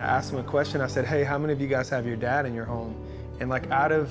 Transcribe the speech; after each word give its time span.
I 0.00 0.04
asked 0.04 0.30
them 0.30 0.40
a 0.40 0.44
question. 0.44 0.80
I 0.80 0.86
said, 0.86 1.04
hey, 1.04 1.24
how 1.24 1.36
many 1.36 1.52
of 1.52 1.60
you 1.60 1.66
guys 1.66 1.90
have 1.90 2.06
your 2.06 2.16
dad 2.16 2.46
in 2.46 2.54
your 2.54 2.64
home? 2.64 2.96
And 3.38 3.50
like 3.50 3.70
out 3.70 3.92
of 3.92 4.10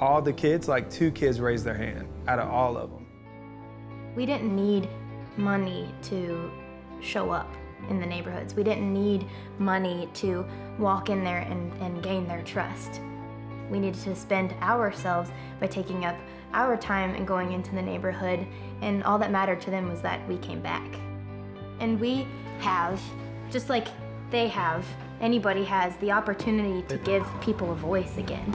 all 0.00 0.22
the 0.22 0.32
kids, 0.32 0.68
like 0.68 0.90
two 0.90 1.10
kids 1.10 1.38
raised 1.38 1.66
their 1.66 1.74
hand 1.74 2.08
out 2.26 2.38
of 2.38 2.48
all 2.48 2.78
of 2.78 2.90
them. 2.90 3.06
We 4.16 4.24
didn't 4.24 4.56
need 4.56 4.88
money 5.36 5.94
to 6.04 6.50
show 7.02 7.30
up 7.30 7.52
in 7.90 8.00
the 8.00 8.06
neighborhoods. 8.06 8.54
We 8.54 8.62
didn't 8.62 8.90
need 8.90 9.26
money 9.58 10.08
to 10.14 10.46
walk 10.78 11.10
in 11.10 11.22
there 11.24 11.40
and, 11.40 11.72
and 11.82 12.02
gain 12.02 12.26
their 12.26 12.42
trust. 12.42 13.00
We 13.70 13.80
needed 13.80 14.00
to 14.04 14.14
spend 14.14 14.54
ourselves 14.62 15.30
by 15.60 15.66
taking 15.66 16.06
up 16.06 16.16
our 16.54 16.76
time 16.76 17.14
and 17.14 17.26
going 17.26 17.52
into 17.52 17.74
the 17.74 17.82
neighborhood, 17.82 18.46
and 18.82 19.02
all 19.04 19.18
that 19.18 19.30
mattered 19.30 19.60
to 19.62 19.70
them 19.70 19.88
was 19.88 20.02
that 20.02 20.26
we 20.28 20.36
came 20.38 20.60
back. 20.60 20.86
And 21.80 21.98
we 21.98 22.26
have, 22.60 23.00
just 23.50 23.68
like 23.68 23.88
they 24.32 24.48
have, 24.48 24.84
anybody 25.20 25.62
has, 25.62 25.96
the 25.98 26.10
opportunity 26.10 26.82
to 26.88 26.96
give 26.98 27.24
people 27.40 27.70
a 27.70 27.76
voice 27.76 28.16
again. 28.16 28.50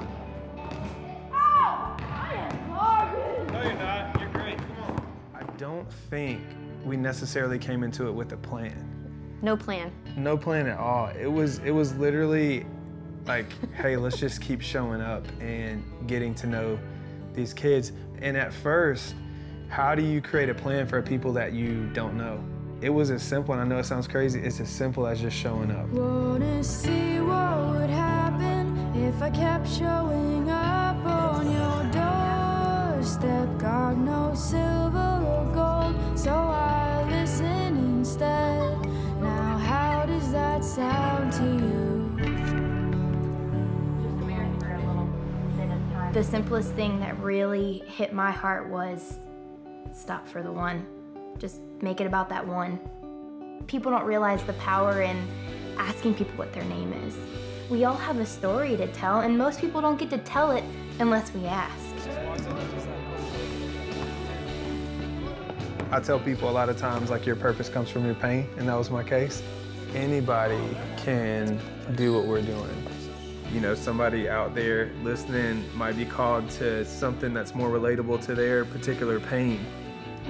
No, 1.32 1.96
you're 3.64 3.74
not. 3.76 4.20
You're 4.20 4.30
great. 4.30 4.58
Come 4.58 4.84
on. 4.84 5.08
I 5.36 5.44
don't 5.58 5.90
think 6.10 6.42
we 6.84 6.98
necessarily 6.98 7.60
came 7.60 7.84
into 7.84 8.08
it 8.08 8.12
with 8.12 8.34
a 8.34 8.38
plan. 8.38 8.84
No 9.42 9.56
plan. 9.56 9.92
No 10.18 10.36
plan 10.36 10.68
at 10.68 10.80
all. 10.80 11.10
It 11.10 11.32
was 11.32 11.60
it 11.60 11.72
was 11.72 11.96
literally 11.98 12.66
like, 13.28 13.46
hey, 13.74 13.96
let's 13.96 14.18
just 14.18 14.42
keep 14.42 14.62
showing 14.62 15.00
up 15.00 15.26
and 15.40 15.84
getting 16.08 16.34
to 16.36 16.48
know 16.48 16.80
these 17.34 17.54
kids. 17.54 17.92
And 18.20 18.36
at 18.36 18.52
first, 18.52 19.14
how 19.70 19.94
do 19.94 20.04
you 20.04 20.22
create 20.22 20.50
a 20.50 20.56
plan 20.56 20.88
for 20.88 21.04
people 21.04 21.32
that 21.34 21.54
you 21.54 21.88
don't 21.94 22.18
know? 22.18 22.44
It 22.80 22.90
was 22.90 23.10
as 23.10 23.24
simple, 23.24 23.56
and 23.56 23.62
I 23.64 23.66
know 23.66 23.80
it 23.80 23.86
sounds 23.86 24.08
crazy, 24.08 24.40
it's 24.40 24.60
as 24.60 24.70
simple 24.70 25.08
as 25.08 25.20
just 25.20 25.36
showing 25.36 25.72
up. 25.72 25.90
Wanna 25.90 26.64
see 26.64 27.20
what 27.20 27.72
would 27.72 27.90
happen 27.90 28.78
if 28.96 29.20
I 29.20 29.32
kept 29.32 29.68
showing 29.68 30.48
up 30.52 31.04
on 31.04 31.52
your 31.52 31.84
doorstep? 31.92 33.58
Got 33.58 33.98
no 33.98 34.34
silver 34.36 34.98
or 35.26 35.46
gold, 35.56 35.96
so 36.16 36.32
I 36.32 37.04
listen 37.10 37.78
instead. 37.78 38.80
Now, 39.22 39.58
how 39.58 40.06
does 40.06 40.32
that 40.32 40.64
sound 40.64 41.34
to 41.34 41.44
you? 41.44 41.88
The 46.14 46.24
simplest 46.24 46.74
thing 46.74 47.00
that 47.00 47.20
really 47.20 47.84
hit 47.88 48.14
my 48.14 48.30
heart 48.30 48.70
was 48.70 49.18
stop 49.92 50.28
for 50.28 50.44
the 50.44 50.52
one. 50.52 50.86
Just 51.40 51.62
make 51.82 52.02
it 52.02 52.08
about 52.08 52.30
that 52.30 52.46
one. 52.46 52.80
People 53.68 53.92
don't 53.92 54.06
realize 54.06 54.44
the 54.44 54.54
power 54.54 55.02
in 55.02 55.28
asking 55.78 56.16
people 56.16 56.36
what 56.36 56.52
their 56.54 56.64
name 56.66 56.94
is. 56.94 57.16
We 57.70 57.84
all 57.86 57.98
have 57.98 58.18
a 58.20 58.26
story 58.26 58.76
to 58.78 58.88
tell, 58.94 59.20
and 59.20 59.38
most 59.38 59.60
people 59.60 59.82
don't 59.82 60.00
get 60.00 60.10
to 60.12 60.18
tell 60.20 60.52
it 60.52 60.64
unless 61.00 61.34
we 61.34 61.46
ask. 61.46 61.94
I 65.92 66.00
tell 66.00 66.20
people 66.20 66.50
a 66.50 66.52
lot 66.52 66.70
of 66.70 66.78
times, 66.78 67.10
like, 67.10 67.26
your 67.26 67.36
purpose 67.36 67.70
comes 67.70 67.90
from 67.90 68.06
your 68.06 68.16
pain, 68.16 68.50
and 68.58 68.68
that 68.68 68.76
was 68.76 68.90
my 68.90 69.04
case. 69.04 69.44
Anybody 69.94 70.78
can 70.98 71.60
do 71.96 72.14
what 72.14 72.26
we're 72.26 72.42
doing. 72.42 72.88
You 73.54 73.62
know, 73.62 73.76
somebody 73.76 74.28
out 74.28 74.56
there 74.56 74.92
listening 75.04 75.64
might 75.78 75.96
be 75.96 76.06
called 76.06 76.50
to 76.52 76.84
something 76.84 77.34
that's 77.34 77.54
more 77.54 77.70
relatable 77.70 78.26
to 78.26 78.36
their 78.36 78.66
particular 78.66 79.20
pain. 79.20 79.66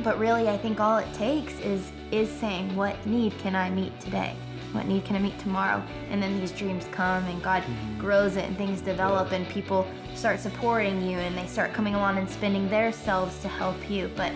But 0.04 0.20
really, 0.20 0.48
I 0.48 0.58
think 0.58 0.80
all 0.80 0.98
it 0.98 1.12
takes 1.14 1.60
is 1.60 1.92
is 2.12 2.30
saying, 2.30 2.76
"What 2.76 2.96
need 3.06 3.38
can 3.40 3.56
I 3.56 3.70
meet 3.70 4.00
today? 4.00 4.36
What 4.74 4.86
need 4.86 5.06
can 5.06 5.16
I 5.16 5.20
meet 5.20 5.38
tomorrow?" 5.40 5.82
And 6.10 6.22
then 6.22 6.40
these 6.40 6.52
dreams 6.52 6.86
come, 6.92 7.26
and 7.26 7.42
God 7.42 7.64
mm-hmm. 7.64 8.00
grows 8.00 8.36
it, 8.36 8.46
and 8.46 8.58
things 8.58 8.82
develop, 8.82 9.32
and 9.32 9.48
people 9.50 9.88
start 10.16 10.40
supporting 10.40 11.02
you, 11.02 11.18
and 11.18 11.38
they 11.38 11.48
start 11.48 11.74
coming 11.74 11.96
along 11.96 12.18
and 12.18 12.30
spending 12.30 12.70
their 12.70 12.92
selves 12.92 13.40
to 13.40 13.48
help 13.48 13.90
you. 13.90 14.10
But 14.16 14.32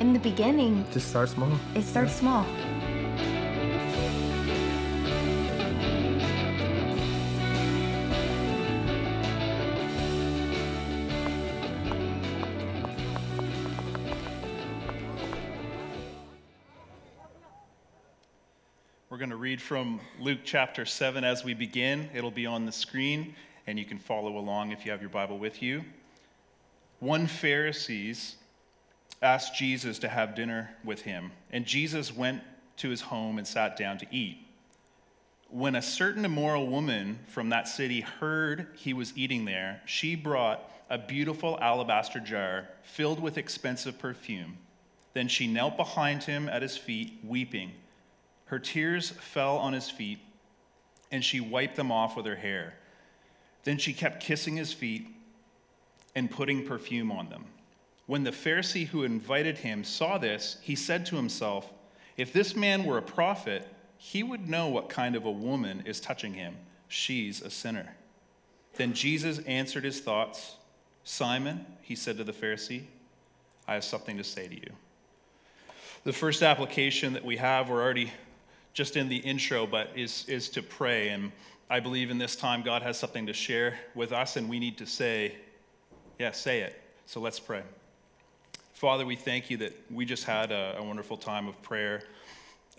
in 0.00 0.12
the 0.12 0.18
beginning, 0.18 0.84
Just 0.92 1.08
start 1.08 1.28
small. 1.28 1.52
it 1.74 1.82
starts 1.82 2.14
small. 2.14 2.44
From 19.70 20.00
Luke 20.18 20.40
chapter 20.42 20.84
7 20.84 21.22
as 21.22 21.44
we 21.44 21.54
begin. 21.54 22.10
It'll 22.12 22.32
be 22.32 22.44
on 22.44 22.66
the 22.66 22.72
screen, 22.72 23.36
and 23.68 23.78
you 23.78 23.84
can 23.84 23.98
follow 23.98 24.36
along 24.36 24.72
if 24.72 24.84
you 24.84 24.90
have 24.90 25.00
your 25.00 25.10
Bible 25.10 25.38
with 25.38 25.62
you. 25.62 25.84
One 26.98 27.28
Pharisees 27.28 28.34
asked 29.22 29.54
Jesus 29.54 30.00
to 30.00 30.08
have 30.08 30.34
dinner 30.34 30.70
with 30.82 31.02
him, 31.02 31.30
and 31.52 31.64
Jesus 31.64 32.12
went 32.12 32.42
to 32.78 32.88
his 32.88 33.00
home 33.00 33.38
and 33.38 33.46
sat 33.46 33.76
down 33.76 33.96
to 33.98 34.06
eat. 34.10 34.44
When 35.50 35.76
a 35.76 35.82
certain 35.82 36.24
immoral 36.24 36.66
woman 36.66 37.20
from 37.28 37.50
that 37.50 37.68
city 37.68 38.00
heard 38.00 38.66
he 38.74 38.92
was 38.92 39.16
eating 39.16 39.44
there, 39.44 39.82
she 39.86 40.16
brought 40.16 40.68
a 40.90 40.98
beautiful 40.98 41.56
alabaster 41.62 42.18
jar 42.18 42.66
filled 42.82 43.20
with 43.20 43.38
expensive 43.38 44.00
perfume. 44.00 44.58
Then 45.14 45.28
she 45.28 45.46
knelt 45.46 45.76
behind 45.76 46.24
him 46.24 46.48
at 46.48 46.62
his 46.62 46.76
feet, 46.76 47.20
weeping. 47.22 47.70
Her 48.50 48.58
tears 48.58 49.10
fell 49.10 49.58
on 49.58 49.72
his 49.72 49.88
feet, 49.88 50.18
and 51.12 51.24
she 51.24 51.38
wiped 51.38 51.76
them 51.76 51.92
off 51.92 52.16
with 52.16 52.26
her 52.26 52.34
hair. 52.34 52.74
Then 53.62 53.78
she 53.78 53.92
kept 53.92 54.20
kissing 54.20 54.56
his 54.56 54.72
feet 54.72 55.06
and 56.16 56.28
putting 56.28 56.66
perfume 56.66 57.12
on 57.12 57.28
them. 57.28 57.44
When 58.06 58.24
the 58.24 58.32
Pharisee 58.32 58.88
who 58.88 59.04
invited 59.04 59.58
him 59.58 59.84
saw 59.84 60.18
this, 60.18 60.56
he 60.62 60.74
said 60.74 61.06
to 61.06 61.16
himself, 61.16 61.72
If 62.16 62.32
this 62.32 62.56
man 62.56 62.84
were 62.84 62.98
a 62.98 63.02
prophet, 63.02 63.68
he 63.98 64.24
would 64.24 64.48
know 64.48 64.66
what 64.66 64.88
kind 64.88 65.14
of 65.14 65.24
a 65.24 65.30
woman 65.30 65.84
is 65.86 66.00
touching 66.00 66.34
him. 66.34 66.56
She's 66.88 67.40
a 67.42 67.50
sinner. 67.50 67.94
Then 68.74 68.94
Jesus 68.94 69.38
answered 69.46 69.84
his 69.84 70.00
thoughts. 70.00 70.56
Simon, 71.04 71.66
he 71.82 71.94
said 71.94 72.16
to 72.16 72.24
the 72.24 72.32
Pharisee, 72.32 72.82
I 73.68 73.74
have 73.74 73.84
something 73.84 74.16
to 74.16 74.24
say 74.24 74.48
to 74.48 74.56
you. 74.56 74.72
The 76.02 76.12
first 76.12 76.42
application 76.42 77.12
that 77.12 77.24
we 77.24 77.36
have, 77.36 77.68
we're 77.68 77.80
already 77.80 78.10
just 78.72 78.96
in 78.96 79.08
the 79.08 79.16
intro, 79.16 79.66
but 79.66 79.90
is, 79.96 80.24
is 80.28 80.48
to 80.50 80.62
pray. 80.62 81.08
And 81.08 81.32
I 81.68 81.80
believe 81.80 82.10
in 82.10 82.18
this 82.18 82.36
time 82.36 82.62
God 82.62 82.82
has 82.82 82.98
something 82.98 83.26
to 83.26 83.32
share 83.32 83.78
with 83.94 84.12
us, 84.12 84.36
and 84.36 84.48
we 84.48 84.58
need 84.58 84.78
to 84.78 84.86
say, 84.86 85.34
yeah, 86.18 86.32
say 86.32 86.60
it. 86.60 86.80
So 87.06 87.20
let's 87.20 87.40
pray. 87.40 87.62
Father, 88.72 89.04
we 89.04 89.16
thank 89.16 89.50
you 89.50 89.56
that 89.58 89.74
we 89.90 90.04
just 90.04 90.24
had 90.24 90.52
a, 90.52 90.76
a 90.78 90.82
wonderful 90.82 91.16
time 91.16 91.48
of 91.48 91.60
prayer, 91.62 92.02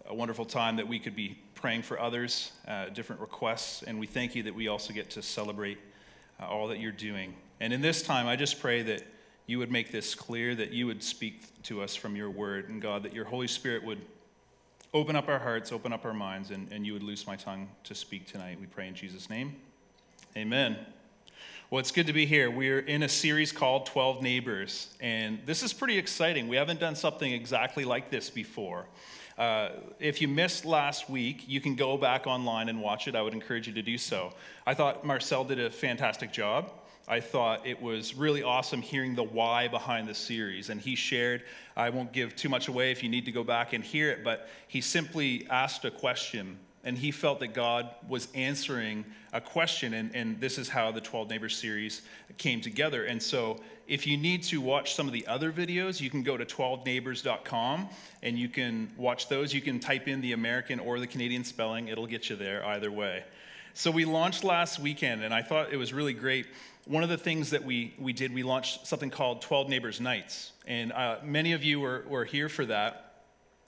a 0.07 0.15
wonderful 0.15 0.45
time 0.45 0.75
that 0.77 0.87
we 0.87 0.99
could 0.99 1.15
be 1.15 1.37
praying 1.53 1.83
for 1.83 1.99
others, 1.99 2.51
uh, 2.67 2.89
different 2.89 3.21
requests, 3.21 3.83
and 3.83 3.99
we 3.99 4.07
thank 4.07 4.33
you 4.33 4.41
that 4.43 4.55
we 4.55 4.67
also 4.67 4.93
get 4.93 5.11
to 5.11 5.21
celebrate 5.21 5.77
uh, 6.39 6.47
all 6.47 6.67
that 6.67 6.79
you're 6.79 6.91
doing. 6.91 7.35
And 7.59 7.71
in 7.71 7.81
this 7.81 8.01
time, 8.01 8.27
I 8.27 8.35
just 8.35 8.59
pray 8.59 8.81
that 8.81 9.03
you 9.45 9.59
would 9.59 9.71
make 9.71 9.91
this 9.91 10.15
clear, 10.15 10.55
that 10.55 10.71
you 10.71 10.87
would 10.87 11.03
speak 11.03 11.61
to 11.63 11.83
us 11.83 11.95
from 11.95 12.15
your 12.15 12.31
word, 12.31 12.69
and 12.69 12.81
God, 12.81 13.03
that 13.03 13.13
your 13.13 13.25
Holy 13.25 13.47
Spirit 13.47 13.83
would 13.83 14.01
open 14.93 15.15
up 15.15 15.29
our 15.29 15.39
hearts, 15.39 15.71
open 15.71 15.93
up 15.93 16.05
our 16.05 16.13
minds, 16.13 16.51
and, 16.51 16.71
and 16.71 16.85
you 16.85 16.93
would 16.93 17.03
loose 17.03 17.25
my 17.25 17.35
tongue 17.35 17.69
to 17.85 17.95
speak 17.95 18.27
tonight. 18.27 18.57
We 18.59 18.67
pray 18.67 18.87
in 18.87 18.95
Jesus' 18.95 19.29
name. 19.29 19.55
Amen. 20.35 20.77
Well, 21.69 21.79
it's 21.79 21.91
good 21.91 22.07
to 22.07 22.13
be 22.13 22.25
here. 22.25 22.51
We're 22.51 22.79
in 22.79 23.03
a 23.03 23.07
series 23.07 23.53
called 23.53 23.85
12 23.85 24.21
Neighbors, 24.21 24.93
and 24.99 25.39
this 25.45 25.63
is 25.63 25.71
pretty 25.71 25.97
exciting. 25.97 26.49
We 26.49 26.57
haven't 26.57 26.81
done 26.81 26.95
something 26.95 27.31
exactly 27.31 27.85
like 27.85 28.09
this 28.09 28.29
before. 28.29 28.87
Uh, 29.37 29.69
if 29.99 30.21
you 30.21 30.27
missed 30.27 30.65
last 30.65 31.09
week, 31.09 31.45
you 31.47 31.61
can 31.61 31.75
go 31.75 31.95
back 31.95 32.27
online 32.27 32.67
and 32.67 32.81
watch 32.81 33.07
it. 33.07 33.15
I 33.15 33.21
would 33.21 33.33
encourage 33.33 33.67
you 33.67 33.73
to 33.73 33.81
do 33.81 33.97
so. 33.97 34.33
I 34.67 34.73
thought 34.73 35.05
Marcel 35.05 35.45
did 35.45 35.59
a 35.59 35.69
fantastic 35.69 36.33
job. 36.33 36.73
I 37.07 37.19
thought 37.19 37.65
it 37.65 37.81
was 37.81 38.15
really 38.15 38.43
awesome 38.43 38.81
hearing 38.81 39.15
the 39.15 39.23
why 39.23 39.67
behind 39.67 40.07
the 40.07 40.13
series. 40.13 40.69
And 40.69 40.79
he 40.79 40.95
shared, 40.95 41.43
I 41.75 41.89
won't 41.89 42.13
give 42.13 42.35
too 42.35 42.49
much 42.49 42.67
away 42.67 42.91
if 42.91 43.03
you 43.03 43.09
need 43.09 43.25
to 43.25 43.31
go 43.31 43.43
back 43.43 43.73
and 43.73 43.83
hear 43.83 44.09
it, 44.11 44.23
but 44.23 44.49
he 44.67 44.81
simply 44.81 45.47
asked 45.49 45.83
a 45.83 45.91
question. 45.91 46.57
And 46.83 46.97
he 46.97 47.11
felt 47.11 47.39
that 47.41 47.53
God 47.53 47.89
was 48.07 48.27
answering 48.33 49.05
a 49.33 49.41
question. 49.41 49.93
And, 49.93 50.15
and 50.15 50.39
this 50.39 50.57
is 50.57 50.67
how 50.67 50.91
the 50.91 51.01
12 51.01 51.29
Neighbors 51.29 51.55
series 51.55 52.01
came 52.37 52.61
together. 52.61 53.05
And 53.05 53.21
so, 53.21 53.59
if 53.87 54.07
you 54.07 54.15
need 54.15 54.43
to 54.43 54.61
watch 54.61 54.95
some 54.95 55.05
of 55.05 55.13
the 55.13 55.27
other 55.27 55.51
videos, 55.51 55.99
you 55.99 56.09
can 56.09 56.23
go 56.23 56.37
to 56.37 56.45
12neighbors.com 56.45 57.89
and 58.23 58.39
you 58.39 58.47
can 58.47 58.89
watch 58.95 59.27
those. 59.27 59.53
You 59.53 59.61
can 59.61 59.79
type 59.79 60.07
in 60.07 60.21
the 60.21 60.31
American 60.31 60.79
or 60.79 60.99
the 60.99 61.07
Canadian 61.07 61.43
spelling, 61.43 61.89
it'll 61.89 62.07
get 62.07 62.29
you 62.29 62.35
there 62.35 62.65
either 62.65 62.91
way. 62.91 63.25
So, 63.73 63.91
we 63.91 64.05
launched 64.05 64.43
last 64.43 64.79
weekend, 64.79 65.23
and 65.23 65.33
I 65.33 65.41
thought 65.43 65.71
it 65.71 65.77
was 65.77 65.93
really 65.93 66.13
great 66.13 66.47
one 66.85 67.03
of 67.03 67.09
the 67.09 67.17
things 67.17 67.51
that 67.51 67.63
we, 67.63 67.93
we 67.99 68.13
did, 68.13 68.33
we 68.33 68.43
launched 68.43 68.87
something 68.87 69.09
called 69.09 69.41
12 69.41 69.69
Neighbors 69.69 69.99
Nights. 70.01 70.51
And 70.65 70.91
uh, 70.91 71.17
many 71.23 71.53
of 71.53 71.63
you 71.63 71.79
were, 71.79 72.03
were 72.07 72.25
here 72.25 72.49
for 72.49 72.65
that. 72.65 73.11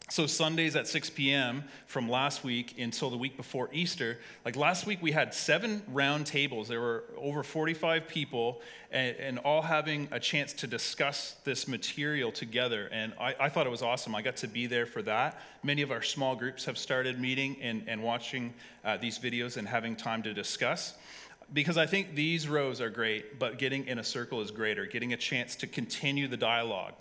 So, 0.09 0.27
Sundays 0.27 0.75
at 0.75 0.87
6 0.87 1.11
p.m. 1.11 1.63
from 1.87 2.09
last 2.09 2.43
week 2.43 2.77
until 2.77 3.09
the 3.09 3.17
week 3.17 3.37
before 3.37 3.69
Easter, 3.71 4.19
like 4.43 4.57
last 4.57 4.85
week, 4.85 5.01
we 5.01 5.11
had 5.11 5.33
seven 5.33 5.81
round 5.87 6.27
tables. 6.27 6.67
There 6.67 6.81
were 6.81 7.05
over 7.17 7.41
45 7.41 8.07
people, 8.07 8.61
and, 8.91 9.15
and 9.15 9.39
all 9.39 9.61
having 9.61 10.09
a 10.11 10.19
chance 10.19 10.51
to 10.53 10.67
discuss 10.67 11.37
this 11.45 11.69
material 11.69 12.33
together. 12.33 12.89
And 12.91 13.13
I, 13.19 13.33
I, 13.39 13.49
thought 13.49 13.65
it 13.65 13.71
was 13.71 13.81
awesome. 13.81 14.13
I 14.13 14.21
got 14.21 14.35
to 14.37 14.47
be 14.47 14.67
there 14.67 14.85
for 14.85 15.01
that. 15.03 15.41
Many 15.63 15.81
of 15.81 15.89
our 15.89 16.03
small 16.03 16.35
groups 16.35 16.65
have 16.65 16.77
started 16.77 17.17
meeting 17.19 17.57
and, 17.61 17.83
and 17.87 18.03
watching 18.03 18.53
uh, 18.83 18.97
these 18.97 19.17
videos 19.17 19.55
and 19.55 19.65
having 19.67 19.95
time 19.95 20.21
to 20.23 20.33
discuss. 20.33 20.95
Because 21.53 21.77
I 21.77 21.85
think 21.85 22.15
these 22.15 22.49
rows 22.49 22.81
are 22.81 22.89
great, 22.89 23.37
but 23.37 23.59
getting 23.59 23.85
in 23.87 23.99
a 23.99 24.03
circle 24.03 24.41
is 24.41 24.49
greater, 24.49 24.87
getting 24.87 25.13
a 25.13 25.17
chance 25.17 25.55
to 25.57 25.67
continue 25.67 26.27
the 26.27 26.37
dialogue. 26.37 26.93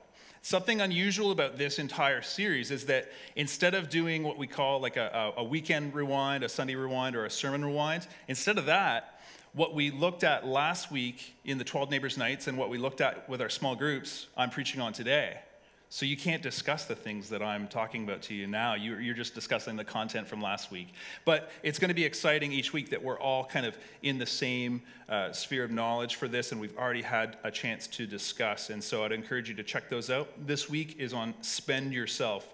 Something 0.43 0.81
unusual 0.81 1.31
about 1.31 1.57
this 1.57 1.79
entire 1.79 2.21
series 2.21 2.71
is 2.71 2.87
that 2.87 3.13
instead 3.37 3.75
of 3.75 3.89
doing 3.89 4.25
what 4.25 4.37
we 4.37 4.47
call 4.47 4.81
like 4.81 4.97
a, 4.97 5.33
a, 5.37 5.45
weekend 5.45 5.95
rewind, 5.95 6.43
a 6.43 6.49
Sunday 6.49 6.75
rewind, 6.75 7.17
or 7.17 7.25
a 7.25 7.31
sermon 7.31 7.65
rewind, 7.65 8.07
instead 8.29 8.59
of 8.59 8.67
that, 8.67 9.21
what 9.55 9.75
we 9.75 9.91
looked 9.91 10.25
at 10.25 10.47
last 10.47 10.91
week 10.91 11.35
in 11.45 11.59
the 11.59 11.65
12 11.65 11.91
Neighbors 11.91 12.19
Nights 12.19 12.49
and 12.49 12.59
what 12.59 12.71
we 12.71 12.79
looked 12.79 13.01
at 13.01 13.29
with 13.29 13.41
our 13.41 13.49
small 13.49 13.77
groups, 13.77 14.27
I'm 14.37 14.51
preaching 14.51 14.81
on 14.81 14.93
today. 14.93 15.39
So 15.93 16.07
you 16.07 16.17
can't 16.17 16.43
discuss 16.43 16.87
the 16.87 16.95
things 16.95 17.29
that 17.29 17.43
I'm 17.43 17.69
talking 17.69 18.05
about 18.05 18.23
to 18.23 18.35
you 18.35 18.47
now. 18.47 18.73
You're 18.73 19.13
just 19.13 19.35
discussing 19.35 19.77
the 19.77 19.85
content 19.85 20.27
from 20.27 20.41
last 20.41 20.71
week. 20.71 20.95
But 21.27 21.51
it's 21.63 21.79
going 21.79 21.91
to 21.91 21.95
be 21.95 22.07
exciting 22.07 22.51
each 22.51 22.73
week 22.73 22.89
that 22.89 23.05
we're 23.05 23.21
all 23.21 23.45
kind 23.45 23.67
of 23.67 23.77
in 24.03 24.17
the 24.17 24.25
same 24.25 24.81
uh, 25.07 25.33
sphere 25.33 25.65
of 25.65 25.71
knowledge 25.71 26.15
for 26.15 26.29
this, 26.29 26.51
and 26.51 26.59
we've 26.59 26.75
already 26.79 27.03
had 27.03 27.37
a 27.45 27.51
chance 27.51 27.87
to 27.89 28.07
discuss. 28.07 28.71
And 28.71 28.83
so 28.83 29.05
I'd 29.05 29.13
encourage 29.13 29.51
you 29.51 29.55
to 29.55 29.63
check 29.63 29.91
those 29.91 30.09
out. 30.09 30.31
This 30.47 30.67
week 30.71 30.97
is 30.99 31.13
on 31.13 31.35
Spend 31.43 31.93
Yourself. 31.93 32.47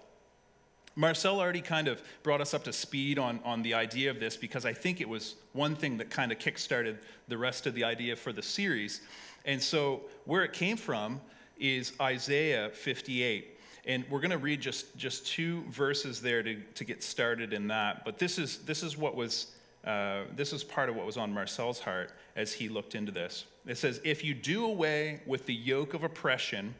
Marcel 0.97 1.39
already 1.39 1.61
kind 1.61 1.87
of 1.87 2.03
brought 2.23 2.41
us 2.41 2.53
up 2.53 2.65
to 2.65 2.73
speed 2.73 3.17
on, 3.17 3.39
on 3.45 3.61
the 3.61 3.73
idea 3.73 4.11
of 4.11 4.19
this 4.19 4.35
because 4.35 4.65
I 4.65 4.73
think 4.73 4.99
it 4.99 5.07
was 5.07 5.35
one 5.53 5.77
thing 5.77 5.97
that 5.99 6.09
kind 6.09 6.33
of 6.33 6.39
kickstarted 6.39 6.97
the 7.29 7.37
rest 7.37 7.67
of 7.67 7.73
the 7.73 7.85
idea 7.85 8.17
for 8.17 8.33
the 8.33 8.43
series. 8.43 8.99
And 9.45 9.63
so, 9.63 10.01
where 10.25 10.43
it 10.43 10.51
came 10.51 10.75
from 10.75 11.21
is 11.59 11.93
Isaiah 11.99 12.69
58. 12.69 13.57
And 13.85 14.05
we're 14.09 14.19
going 14.19 14.31
to 14.31 14.37
read 14.37 14.61
just, 14.61 14.95
just 14.97 15.25
two 15.25 15.63
verses 15.69 16.21
there 16.21 16.43
to, 16.43 16.55
to 16.75 16.83
get 16.83 17.03
started 17.03 17.53
in 17.53 17.67
that. 17.67 18.05
But 18.05 18.17
this 18.19 18.37
is, 18.37 18.59
this 18.59 18.83
is 18.83 18.97
what 18.97 19.15
was, 19.15 19.47
uh, 19.85 20.23
this 20.35 20.53
is 20.53 20.63
part 20.63 20.89
of 20.89 20.95
what 20.95 21.05
was 21.05 21.17
on 21.17 21.33
Marcel's 21.33 21.79
heart 21.79 22.11
as 22.35 22.53
he 22.53 22.69
looked 22.69 22.95
into 22.95 23.11
this. 23.11 23.45
It 23.65 23.77
says, 23.77 24.01
If 24.03 24.23
you 24.23 24.33
do 24.33 24.65
away 24.65 25.21
with 25.25 25.45
the 25.45 25.53
yoke 25.53 25.93
of 25.93 26.03
oppression, 26.03 26.75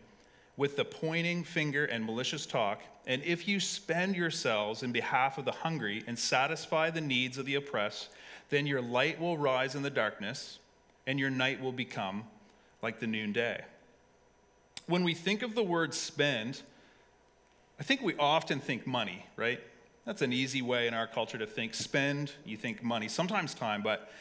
with 0.57 0.75
the 0.75 0.85
pointing 0.85 1.43
finger 1.43 1.85
and 1.85 2.05
malicious 2.05 2.45
talk, 2.45 2.81
and 3.07 3.23
if 3.23 3.47
you 3.47 3.59
spend 3.59 4.15
yourselves 4.15 4.83
in 4.83 4.91
behalf 4.91 5.37
of 5.37 5.45
the 5.45 5.51
hungry 5.51 6.03
and 6.05 6.19
satisfy 6.19 6.89
the 6.89 7.01
needs 7.01 7.37
of 7.37 7.45
the 7.45 7.55
oppressed, 7.55 8.09
then 8.49 8.67
your 8.67 8.81
light 8.81 9.19
will 9.19 9.37
rise 9.37 9.73
in 9.73 9.83
the 9.83 9.89
darkness, 9.89 10.59
and 11.07 11.19
your 11.19 11.29
night 11.29 11.61
will 11.61 11.71
become 11.71 12.25
like 12.81 12.99
the 12.99 13.07
noonday 13.07 13.63
when 14.89 15.03
we 15.03 15.13
think 15.13 15.43
of 15.43 15.55
the 15.55 15.63
word 15.63 15.93
spend, 15.93 16.61
I 17.79 17.83
think 17.83 18.01
we 18.01 18.15
often 18.17 18.59
think 18.59 18.87
money, 18.87 19.25
right? 19.37 19.61
That's 20.05 20.21
an 20.21 20.33
easy 20.33 20.61
way 20.61 20.87
in 20.87 20.93
our 20.93 21.05
culture 21.05 21.37
to 21.37 21.45
think 21.45 21.75
spend, 21.75 22.31
you 22.43 22.57
think 22.57 22.83
money, 22.83 23.07
sometimes 23.07 23.53
time, 23.53 23.83
but 23.83 24.11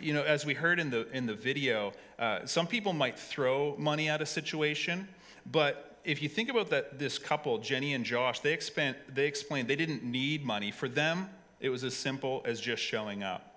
you 0.00 0.14
know, 0.14 0.22
as 0.22 0.46
we 0.46 0.54
heard 0.54 0.80
in 0.80 0.88
the 0.88 1.06
in 1.12 1.26
the 1.26 1.34
video, 1.34 1.92
uh, 2.18 2.46
some 2.46 2.66
people 2.66 2.94
might 2.94 3.18
throw 3.18 3.76
money 3.76 4.08
at 4.08 4.22
a 4.22 4.26
situation, 4.26 5.06
but 5.44 5.98
if 6.02 6.22
you 6.22 6.28
think 6.28 6.48
about 6.48 6.70
that, 6.70 6.98
this 6.98 7.18
couple, 7.18 7.58
Jenny 7.58 7.92
and 7.92 8.04
Josh, 8.04 8.40
they, 8.40 8.52
explain, 8.52 8.94
they 9.12 9.26
explained 9.26 9.68
they 9.68 9.76
didn't 9.76 10.04
need 10.04 10.44
money. 10.44 10.70
For 10.70 10.88
them, 10.88 11.28
it 11.58 11.68
was 11.68 11.82
as 11.82 11.94
simple 11.94 12.42
as 12.44 12.60
just 12.60 12.80
showing 12.80 13.24
up. 13.24 13.55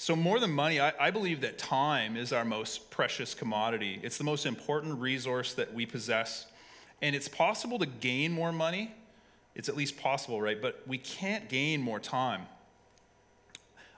So, 0.00 0.14
more 0.14 0.38
than 0.38 0.52
money, 0.52 0.78
I, 0.78 0.92
I, 1.00 1.10
believe 1.10 1.40
that 1.40 1.58
time 1.58 2.16
is 2.16 2.32
our 2.32 2.44
most 2.44 2.88
precious 2.88 3.34
commodity. 3.34 3.98
It's 4.04 4.16
the 4.16 4.22
most 4.22 4.46
important 4.46 5.00
resource 5.00 5.54
that 5.54 5.74
we 5.74 5.86
possess. 5.86 6.46
And 7.02 7.16
it's 7.16 7.26
possible 7.26 7.80
to 7.80 7.86
gain 7.86 8.30
more 8.30 8.52
money. 8.52 8.94
It's 9.56 9.68
at 9.68 9.76
least 9.76 9.98
possible, 9.98 10.40
right? 10.40 10.62
But 10.62 10.82
we 10.86 10.98
can't 10.98 11.48
gain 11.48 11.82
more 11.82 11.98
time. 11.98 12.42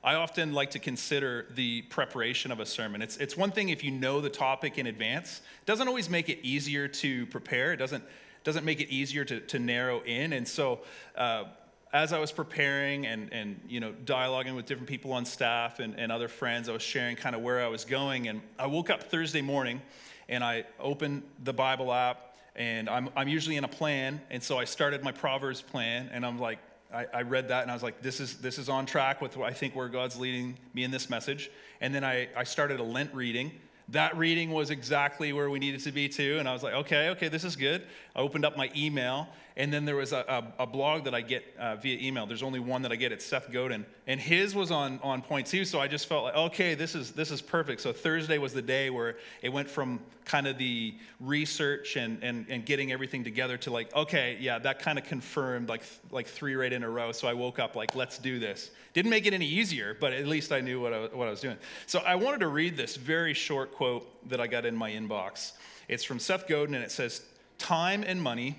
I 0.02 0.14
often 0.14 0.55
like 0.55 0.70
to 0.70 0.79
consider 0.79 1.44
the 1.55 1.82
preparation 1.82 2.50
of 2.50 2.61
a 2.61 2.67
sermon. 2.67 3.03
It's, 3.03 3.19
it's 3.19 3.37
one 3.37 3.50
thing 3.50 3.69
if 3.69 3.85
you 3.85 3.91
know 3.91 4.23
the 4.23 4.31
topic 4.31 4.79
in 4.79 4.87
advance, 4.87 5.43
it 5.61 5.67
doesn't 5.67 5.87
always 5.87 6.08
make 6.08 6.31
it 6.31 6.38
easier 6.43 6.88
to 6.88 7.26
prepare. 7.26 7.75
It 7.75 7.76
doesn't, 7.76 8.03
doesn't 8.43 8.64
make 8.64 8.81
it 8.81 8.88
easier 8.88 9.26
to, 9.26 9.41
to 9.41 9.58
narrow 9.58 10.00
in. 10.05 10.32
And 10.32 10.49
so, 10.49 10.81
uh, 11.14 11.44
as 11.93 12.13
I 12.13 12.19
was 12.19 12.31
preparing 12.31 13.07
and, 13.07 13.33
and 13.33 13.61
you 13.69 13.81
know, 13.81 13.93
dialoguing 14.05 14.55
with 14.55 14.67
different 14.67 14.89
people 14.89 15.13
on 15.13 15.25
staff 15.25 15.81
and, 15.81 15.99
and 15.99 16.13
other 16.13 16.29
friends, 16.29 16.69
I 16.69 16.73
was 16.73 16.83
sharing 16.83 17.17
kind 17.17 17.35
of 17.35 17.43
where 17.43 17.63
I 17.63 17.69
was 17.69 17.85
going. 17.85 18.29
And 18.29 18.41
I 18.59 18.67
woke 18.67 18.91
up 18.91 19.05
Thursday 19.05 19.43
morning 19.43 19.83
and 20.29 20.45
I 20.45 20.65
opened 20.79 21.25
the 21.43 21.53
Bible 21.53 21.93
app 21.93 22.37
and 22.55 22.89
I'm, 22.89 23.09
I'm 23.17 23.29
usually 23.29 23.57
in 23.57 23.65
a 23.65 23.69
plan. 23.69 24.21
And 24.31 24.43
so 24.43 24.59
I 24.59 24.65
started 24.65 25.03
my 25.03 25.13
Proverbs 25.13 25.63
plan 25.63 26.09
and 26.13 26.25
I'm 26.25 26.39
like, 26.39 26.59
I, 26.95 27.07
I 27.13 27.23
read 27.23 27.49
that 27.49 27.63
and 27.63 27.71
I 27.71 27.75
was 27.75 27.83
like, 27.83 28.03
this 28.03 28.21
is, 28.21 28.39
this 28.39 28.59
is 28.59 28.69
on 28.69 28.87
track 28.87 29.21
with 29.21 29.37
I 29.39 29.53
think 29.53 29.75
where 29.75 29.89
God's 29.89 30.19
leading 30.19 30.59
me 30.75 30.85
in 30.85 30.91
this 30.91 31.11
message. 31.11 31.51
And 31.81 31.95
then 31.95 32.05
I, 32.05 32.29
I 32.37 32.45
started 32.45 32.79
a 32.79 32.85
Lent 32.85 33.13
reading 33.15 33.53
that 33.93 34.17
reading 34.17 34.51
was 34.51 34.71
exactly 34.71 35.33
where 35.33 35.51
we 35.51 35.59
needed 35.59 35.81
to 35.81 35.93
be 35.93 36.09
too. 36.09 36.39
And 36.39 36.49
I 36.49 36.53
was 36.53 36.63
like, 36.63 36.75
okay, 36.75 37.11
okay, 37.11 37.29
this 37.29 37.45
is 37.45 37.57
good. 37.57 37.83
I 38.15 38.21
opened 38.21 38.45
up 38.45 38.57
my 38.57 38.71
email, 38.77 39.29
and 39.57 39.73
then 39.73 39.85
there 39.85 39.97
was 39.97 40.13
a, 40.13 40.25
a, 40.59 40.63
a 40.63 40.67
blog 40.67 41.05
that 41.05 41.15
I 41.15 41.21
get 41.21 41.45
uh, 41.59 41.77
via 41.77 41.99
email. 42.01 42.27
There's 42.27 42.43
only 42.43 42.61
one 42.61 42.83
that 42.83 42.93
I 42.93 42.97
get. 42.97 43.13
It's 43.13 43.25
Seth 43.25 43.53
Godin, 43.53 43.85
and 44.07 44.21
his 44.21 44.55
was 44.55 44.71
on, 44.71 45.01
on 45.03 45.23
point 45.23 45.47
too. 45.47 45.65
So 45.65 45.81
I 45.81 45.89
just 45.89 46.07
felt 46.07 46.25
like, 46.25 46.37
okay, 46.37 46.75
this 46.75 46.95
is 46.95 47.13
this 47.13 47.31
is 47.31 47.41
perfect. 47.41 47.81
So 47.81 47.93
Thursday 47.93 48.39
was 48.39 48.53
the 48.53 48.63
day 48.63 48.91
where 48.91 49.17
it 49.43 49.51
went 49.51 49.69
from 49.69 50.01
kind 50.25 50.47
of 50.47 50.59
the 50.59 50.95
research 51.19 51.97
and, 51.97 52.23
and, 52.23 52.47
and 52.49 52.65
getting 52.65 52.93
everything 52.93 53.25
together 53.25 53.57
to 53.57 53.71
like, 53.73 53.93
okay, 53.97 54.37
yeah, 54.41 54.61
that 54.61 54.79
kind 54.79 54.97
of 54.97 55.05
confirmed 55.05 55.69
like 55.69 55.83
like 56.11 56.27
three 56.27 56.55
right 56.55 56.73
in 56.73 56.85
a 56.85 56.89
row. 56.89 57.11
So 57.13 57.27
I 57.27 57.35
woke 57.35 57.59
up 57.59 57.75
like, 57.75 57.97
let's 57.97 58.19
do 58.19 58.39
this. 58.39 58.71
Didn't 58.93 59.11
make 59.11 59.27
it 59.27 59.35
any 59.35 59.47
easier, 59.47 59.97
but 60.01 60.13
at 60.13 60.27
least 60.27 60.53
I 60.53 60.61
knew 60.61 60.81
what 60.81 60.93
I, 60.93 61.07
what 61.07 61.27
I 61.27 61.31
was 61.31 61.41
doing. 61.41 61.57
So 61.87 62.01
I 62.01 62.15
wanted 62.15 62.41
to 62.41 62.49
read 62.49 62.77
this 62.77 62.97
very 62.97 63.35
short 63.35 63.73
quote 63.81 64.29
that 64.29 64.43
I 64.43 64.47
got 64.47 64.67
in 64.67 64.77
my 64.77 64.91
inbox. 64.91 65.53
It's 65.88 66.05
from 66.05 66.19
Seth 66.19 66.47
Godin, 66.47 66.75
and 66.75 66.85
it 66.85 66.91
says, 66.91 67.23
Time 67.56 68.05
and 68.06 68.21
money, 68.21 68.59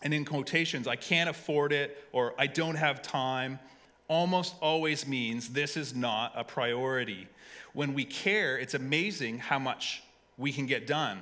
and 0.00 0.14
in 0.14 0.24
quotations, 0.24 0.88
I 0.88 0.96
can't 0.96 1.28
afford 1.28 1.74
it 1.74 2.02
or 2.10 2.32
I 2.38 2.46
don't 2.46 2.76
have 2.76 3.02
time, 3.02 3.58
almost 4.08 4.54
always 4.62 5.06
means 5.06 5.50
this 5.50 5.76
is 5.76 5.94
not 5.94 6.32
a 6.34 6.42
priority. 6.42 7.28
When 7.74 7.92
we 7.92 8.06
care, 8.06 8.56
it's 8.56 8.72
amazing 8.72 9.40
how 9.40 9.58
much 9.58 10.02
we 10.38 10.52
can 10.52 10.64
get 10.64 10.86
done. 10.86 11.20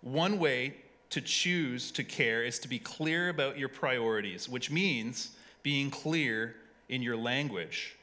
One 0.00 0.38
way 0.38 0.76
to 1.10 1.20
choose 1.20 1.92
to 1.92 2.04
care 2.04 2.42
is 2.42 2.58
to 2.60 2.68
be 2.68 2.78
clear 2.78 3.28
about 3.28 3.58
your 3.58 3.68
priorities, 3.68 4.48
which 4.48 4.70
means 4.70 5.36
being 5.62 5.90
clear 5.90 6.56
in 6.88 7.02
your 7.02 7.18
language. 7.18 7.96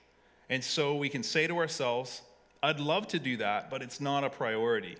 And 0.47 0.63
so 0.63 0.95
we 0.95 1.09
can 1.09 1.23
say 1.23 1.47
to 1.47 1.57
ourselves, 1.57 2.21
I'd 2.63 2.79
love 2.79 3.07
to 3.09 3.19
do 3.19 3.37
that, 3.37 3.69
but 3.69 3.81
it's 3.81 3.99
not 3.99 4.23
a 4.23 4.29
priority. 4.29 4.97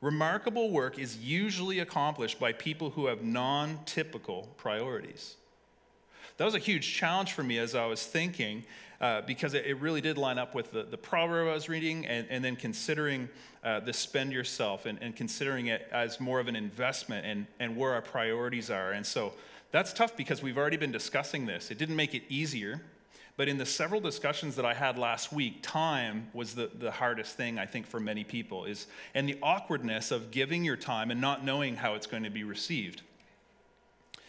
Remarkable 0.00 0.70
work 0.70 0.98
is 0.98 1.16
usually 1.18 1.78
accomplished 1.78 2.38
by 2.40 2.52
people 2.52 2.90
who 2.90 3.06
have 3.06 3.22
non 3.22 3.78
typical 3.86 4.48
priorities. 4.56 5.36
That 6.36 6.44
was 6.44 6.54
a 6.54 6.58
huge 6.58 6.94
challenge 6.94 7.32
for 7.32 7.42
me 7.42 7.58
as 7.58 7.74
I 7.74 7.86
was 7.86 8.04
thinking, 8.04 8.64
uh, 9.00 9.22
because 9.22 9.54
it, 9.54 9.64
it, 9.64 9.80
really 9.80 10.00
did 10.00 10.18
line 10.18 10.38
up 10.38 10.54
with 10.54 10.72
the, 10.72 10.82
the 10.82 10.98
proverb 10.98 11.48
I 11.48 11.54
was 11.54 11.68
reading 11.68 12.06
and, 12.06 12.26
and 12.28 12.44
then 12.44 12.56
considering 12.56 13.28
uh, 13.64 13.80
the 13.80 13.92
spend 13.92 14.32
yourself 14.32 14.84
and, 14.84 14.98
and 15.00 15.16
considering 15.16 15.66
it 15.66 15.88
as 15.92 16.20
more 16.20 16.40
of 16.40 16.48
an 16.48 16.56
investment 16.56 17.24
and, 17.24 17.46
and 17.58 17.76
where 17.76 17.92
our 17.92 18.02
priorities 18.02 18.70
are. 18.70 18.92
And 18.92 19.06
so 19.06 19.32
that's 19.70 19.92
tough 19.92 20.16
because 20.16 20.42
we've 20.42 20.58
already 20.58 20.76
been 20.76 20.92
discussing 20.92 21.46
this. 21.46 21.70
It 21.70 21.78
didn't 21.78 21.96
make 21.96 22.14
it 22.14 22.22
easier 22.28 22.82
but 23.36 23.48
in 23.48 23.58
the 23.58 23.66
several 23.66 24.00
discussions 24.00 24.56
that 24.56 24.64
I 24.64 24.72
had 24.72 24.96
last 24.96 25.30
week, 25.30 25.58
time 25.60 26.28
was 26.32 26.54
the, 26.54 26.70
the 26.78 26.90
hardest 26.90 27.36
thing, 27.36 27.58
I 27.58 27.66
think, 27.66 27.86
for 27.86 28.00
many 28.00 28.24
people, 28.24 28.64
is, 28.64 28.86
and 29.14 29.28
the 29.28 29.38
awkwardness 29.42 30.10
of 30.10 30.30
giving 30.30 30.64
your 30.64 30.76
time 30.76 31.10
and 31.10 31.20
not 31.20 31.44
knowing 31.44 31.76
how 31.76 31.94
it's 31.94 32.06
going 32.06 32.22
to 32.22 32.30
be 32.30 32.44
received. 32.44 33.02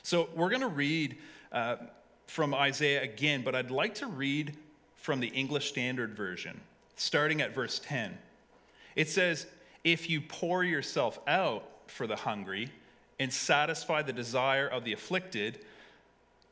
So 0.04 0.28
we're 0.36 0.50
going 0.50 0.62
to 0.62 0.68
read 0.68 1.18
uh, 1.54 1.78
from 2.28 2.54
Isaiah 2.54 3.02
again, 3.02 3.44
but 3.44 3.56
I'd 3.56 3.72
like 3.72 3.96
to 3.96 4.08
read 4.08 4.58
from 4.98 5.22
the 5.22 5.28
English 5.28 5.70
Standard 5.70 6.16
Version, 6.16 6.60
starting 6.98 7.42
at 7.42 7.56
verse 7.56 7.80
10. 7.80 8.18
It 8.98 9.08
says, 9.08 9.48
If 9.86 10.10
you 10.10 10.20
pour 10.20 10.66
yourself 10.66 11.20
out 11.28 11.64
for 11.88 12.08
the 12.08 12.18
hungry 12.18 12.70
and 13.20 13.32
satisfy 13.32 14.02
the 14.02 14.12
desire 14.12 14.68
of 14.68 14.84
the 14.84 14.92
afflicted, 14.92 15.60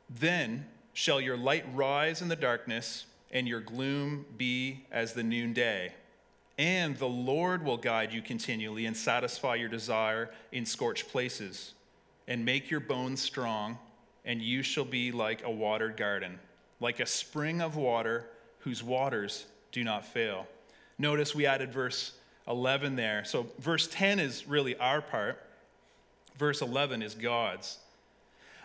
then 0.08 0.64
shall 0.96 1.20
your 1.20 1.36
light 1.36 1.62
rise 1.74 2.22
in 2.22 2.28
the 2.28 2.34
darkness, 2.34 3.04
and 3.30 3.46
your 3.46 3.60
gloom 3.60 4.24
be 4.38 4.80
as 4.90 5.12
the 5.12 5.22
noonday. 5.22 5.92
And 6.56 6.96
the 6.96 7.04
Lord 7.04 7.62
will 7.62 7.76
guide 7.76 8.14
you 8.14 8.22
continually 8.22 8.86
and 8.86 8.96
satisfy 8.96 9.56
your 9.56 9.68
desire 9.68 10.30
in 10.52 10.64
scorched 10.64 11.10
places, 11.10 11.74
and 12.26 12.46
make 12.46 12.70
your 12.70 12.80
bones 12.80 13.20
strong, 13.20 13.76
and 14.24 14.40
you 14.40 14.62
shall 14.62 14.86
be 14.86 15.12
like 15.12 15.44
a 15.44 15.50
watered 15.50 15.98
garden, 15.98 16.38
like 16.80 16.98
a 16.98 17.04
spring 17.04 17.60
of 17.60 17.76
water 17.76 18.24
whose 18.60 18.82
waters 18.82 19.44
do 19.72 19.84
not 19.84 20.06
fail. 20.06 20.46
Notice 20.98 21.34
we 21.34 21.44
added 21.44 21.74
verse 21.74 22.12
11 22.48 22.96
there. 22.96 23.22
So, 23.26 23.48
verse 23.58 23.86
10 23.86 24.18
is 24.18 24.48
really 24.48 24.74
our 24.78 25.02
part, 25.02 25.42
verse 26.38 26.62
11 26.62 27.02
is 27.02 27.14
God's. 27.14 27.80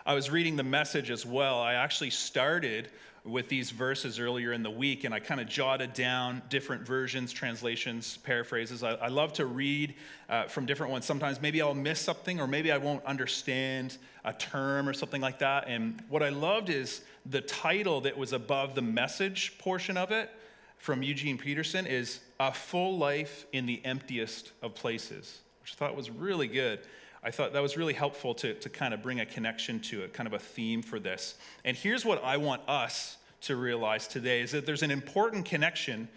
I 0.04 0.14
was 0.14 0.30
reading 0.30 0.56
the 0.56 0.64
message 0.64 1.10
as 1.10 1.24
well. 1.24 1.60
I 1.60 1.74
actually 1.74 2.10
started 2.10 2.88
with 3.24 3.48
these 3.48 3.70
verses 3.70 4.18
earlier 4.18 4.52
in 4.52 4.64
the 4.64 4.70
week, 4.70 5.04
and 5.04 5.14
I 5.14 5.20
kind 5.20 5.40
of 5.40 5.46
jotted 5.46 5.92
down 5.92 6.42
different 6.48 6.84
versions, 6.84 7.32
translations, 7.32 8.16
paraphrases. 8.16 8.82
I, 8.82 8.94
I 8.94 9.08
love 9.08 9.32
to 9.34 9.46
read 9.46 9.94
uh, 10.28 10.44
from 10.48 10.66
different 10.66 10.90
ones. 10.90 11.04
Sometimes 11.04 11.40
maybe 11.40 11.62
I'll 11.62 11.72
miss 11.72 12.00
something, 12.00 12.40
or 12.40 12.48
maybe 12.48 12.72
I 12.72 12.78
won't 12.78 13.04
understand 13.04 13.96
a 14.24 14.32
term 14.32 14.88
or 14.88 14.92
something 14.92 15.20
like 15.20 15.38
that. 15.38 15.68
And 15.68 16.02
what 16.08 16.24
I 16.24 16.30
loved 16.30 16.68
is 16.68 17.02
the 17.24 17.40
title 17.40 18.00
that 18.00 18.18
was 18.18 18.32
above 18.32 18.74
the 18.74 18.82
message 18.82 19.56
portion 19.58 19.96
of 19.96 20.10
it 20.10 20.30
from 20.78 21.04
Eugene 21.04 21.38
Peterson 21.38 21.86
is 21.86 22.18
A 22.40 22.52
Full 22.52 22.98
Life 22.98 23.46
in 23.52 23.66
the 23.66 23.80
Emptiest 23.84 24.50
of 24.62 24.74
Places, 24.74 25.42
which 25.60 25.74
I 25.74 25.76
thought 25.76 25.94
was 25.94 26.10
really 26.10 26.48
good. 26.48 26.80
I 27.22 27.30
thought 27.30 27.52
that 27.52 27.62
was 27.62 27.76
really 27.76 27.92
helpful 27.92 28.34
to, 28.36 28.54
to 28.54 28.68
kind 28.68 28.92
of 28.92 29.02
bring 29.02 29.20
a 29.20 29.26
connection 29.26 29.78
to 29.80 30.02
it, 30.02 30.12
kind 30.12 30.26
of 30.26 30.32
a 30.32 30.38
theme 30.38 30.82
for 30.82 30.98
this. 30.98 31.36
And 31.64 31.76
here's 31.76 32.04
what 32.04 32.22
I 32.24 32.36
want 32.36 32.68
us 32.68 33.16
to 33.42 33.56
realize 33.56 34.08
today 34.08 34.40
is 34.40 34.50
that 34.52 34.66
there's 34.66 34.82
an 34.82 34.90
important 34.90 35.44
connection 35.44 36.08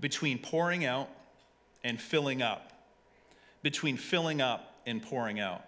between 0.00 0.38
pouring 0.38 0.84
out 0.84 1.08
and 1.82 2.00
filling 2.00 2.40
up, 2.40 2.72
between 3.62 3.96
filling 3.96 4.40
up 4.40 4.74
and 4.86 5.02
pouring 5.02 5.38
out. 5.38 5.64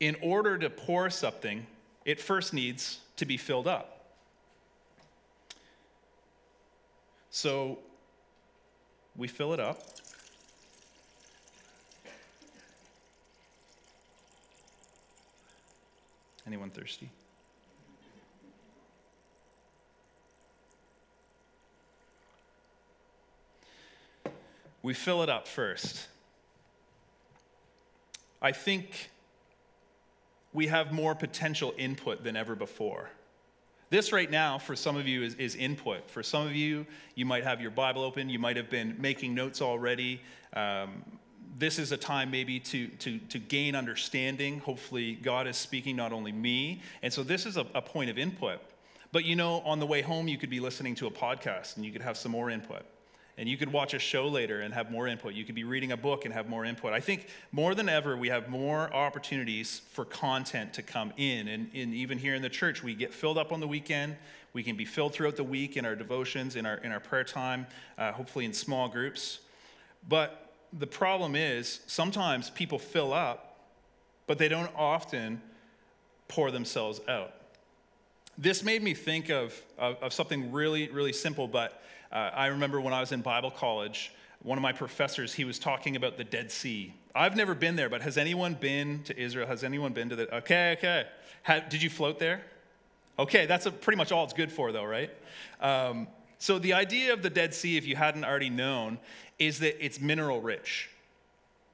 In 0.00 0.16
order 0.22 0.58
to 0.58 0.68
pour 0.68 1.08
something, 1.10 1.64
it 2.04 2.20
first 2.20 2.52
needs 2.52 2.98
to 3.16 3.24
be 3.24 3.36
filled 3.36 3.68
up. 3.68 4.06
So 7.30 7.78
we 9.16 9.28
fill 9.28 9.54
it 9.54 9.60
up. 9.60 9.82
Anyone 16.46 16.70
thirsty? 16.70 17.10
We 24.82 24.94
fill 24.94 25.22
it 25.22 25.30
up 25.30 25.46
first. 25.46 26.08
I 28.40 28.50
think 28.50 29.10
we 30.52 30.66
have 30.66 30.92
more 30.92 31.14
potential 31.14 31.72
input 31.78 32.24
than 32.24 32.36
ever 32.36 32.56
before. 32.56 33.08
This 33.90 34.10
right 34.10 34.30
now, 34.30 34.58
for 34.58 34.74
some 34.74 34.96
of 34.96 35.06
you, 35.06 35.22
is, 35.22 35.34
is, 35.34 35.54
input. 35.54 36.10
For 36.10 36.22
some 36.22 36.46
of 36.46 36.56
you, 36.56 36.86
you 37.14 37.26
might 37.26 37.44
have 37.44 37.60
your 37.60 37.70
Bible 37.70 38.02
open, 38.02 38.28
you 38.28 38.38
might 38.38 38.56
have 38.56 38.70
been 38.70 38.96
making 38.98 39.34
notes 39.34 39.62
already. 39.62 40.22
Um, 40.54 41.04
this 41.62 41.78
is 41.78 41.92
a 41.92 41.96
time 41.96 42.30
maybe 42.30 42.58
to, 42.58 42.88
to, 42.88 43.18
to 43.18 43.38
gain 43.38 43.76
understanding. 43.76 44.58
Hopefully, 44.60 45.14
God 45.14 45.46
is 45.46 45.56
speaking, 45.56 45.94
not 45.94 46.12
only 46.12 46.32
me. 46.32 46.82
And 47.02 47.12
so, 47.12 47.22
this 47.22 47.46
is 47.46 47.56
a, 47.56 47.66
a 47.74 47.80
point 47.80 48.10
of 48.10 48.18
input. 48.18 48.60
But 49.12 49.26
you 49.26 49.36
know, 49.36 49.60
on 49.60 49.78
the 49.78 49.86
way 49.86 50.00
home, 50.00 50.26
you 50.26 50.38
could 50.38 50.50
be 50.50 50.58
listening 50.58 50.94
to 50.96 51.06
a 51.06 51.10
podcast 51.10 51.76
and 51.76 51.84
you 51.84 51.92
could 51.92 52.02
have 52.02 52.16
some 52.16 52.32
more 52.32 52.50
input. 52.50 52.82
And 53.38 53.48
you 53.48 53.56
could 53.56 53.72
watch 53.72 53.94
a 53.94 53.98
show 53.98 54.26
later 54.28 54.60
and 54.60 54.74
have 54.74 54.90
more 54.90 55.06
input. 55.06 55.34
You 55.34 55.44
could 55.44 55.54
be 55.54 55.64
reading 55.64 55.92
a 55.92 55.96
book 55.96 56.24
and 56.24 56.34
have 56.34 56.48
more 56.48 56.64
input. 56.64 56.92
I 56.92 57.00
think 57.00 57.28
more 57.50 57.74
than 57.74 57.88
ever, 57.88 58.16
we 58.16 58.28
have 58.28 58.48
more 58.48 58.92
opportunities 58.92 59.82
for 59.90 60.04
content 60.04 60.74
to 60.74 60.82
come 60.82 61.12
in. 61.16 61.48
And, 61.48 61.70
and 61.74 61.94
even 61.94 62.18
here 62.18 62.34
in 62.34 62.42
the 62.42 62.50
church, 62.50 62.82
we 62.82 62.94
get 62.94 63.12
filled 63.12 63.38
up 63.38 63.52
on 63.52 63.60
the 63.60 63.68
weekend. 63.68 64.16
We 64.52 64.62
can 64.62 64.76
be 64.76 64.84
filled 64.84 65.14
throughout 65.14 65.36
the 65.36 65.44
week 65.44 65.76
in 65.76 65.86
our 65.86 65.94
devotions, 65.94 66.56
in 66.56 66.66
our, 66.66 66.76
in 66.76 66.92
our 66.92 67.00
prayer 67.00 67.24
time, 67.24 67.66
uh, 67.96 68.12
hopefully 68.12 68.44
in 68.44 68.52
small 68.52 68.88
groups. 68.88 69.40
But 70.06 70.41
the 70.72 70.86
problem 70.86 71.36
is 71.36 71.80
sometimes 71.86 72.50
people 72.50 72.78
fill 72.78 73.12
up, 73.12 73.58
but 74.26 74.38
they 74.38 74.48
don't 74.48 74.70
often 74.76 75.40
pour 76.28 76.50
themselves 76.50 77.00
out. 77.08 77.34
This 78.38 78.64
made 78.64 78.82
me 78.82 78.94
think 78.94 79.28
of, 79.28 79.54
of, 79.78 79.96
of 80.02 80.12
something 80.12 80.50
really, 80.50 80.88
really 80.88 81.12
simple, 81.12 81.46
but 81.46 81.82
uh, 82.10 82.30
I 82.34 82.46
remember 82.46 82.80
when 82.80 82.94
I 82.94 83.00
was 83.00 83.12
in 83.12 83.20
Bible 83.20 83.50
college, 83.50 84.12
one 84.42 84.58
of 84.58 84.62
my 84.62 84.72
professors, 84.72 85.34
he 85.34 85.44
was 85.44 85.58
talking 85.58 85.96
about 85.96 86.16
the 86.16 86.24
Dead 86.24 86.50
Sea. 86.50 86.94
I've 87.14 87.36
never 87.36 87.54
been 87.54 87.76
there, 87.76 87.88
but 87.88 88.02
has 88.02 88.16
anyone 88.16 88.54
been 88.54 89.02
to 89.04 89.18
Israel? 89.18 89.46
Has 89.46 89.62
anyone 89.62 89.92
been 89.92 90.08
to 90.08 90.16
the. 90.16 90.34
Okay, 90.36 90.76
okay. 90.78 91.06
did 91.68 91.82
you 91.82 91.90
float 91.90 92.18
there? 92.18 92.42
Okay, 93.18 93.46
that's 93.46 93.66
a, 93.66 93.70
pretty 93.70 93.98
much 93.98 94.10
all 94.10 94.24
it's 94.24 94.32
good 94.32 94.50
for, 94.50 94.72
though, 94.72 94.84
right? 94.84 95.10
Um, 95.60 96.08
so, 96.42 96.58
the 96.58 96.72
idea 96.72 97.12
of 97.12 97.22
the 97.22 97.30
Dead 97.30 97.54
Sea, 97.54 97.76
if 97.76 97.86
you 97.86 97.94
hadn't 97.94 98.24
already 98.24 98.50
known, 98.50 98.98
is 99.38 99.60
that 99.60 99.80
it's 99.80 100.00
mineral 100.00 100.40
rich. 100.40 100.90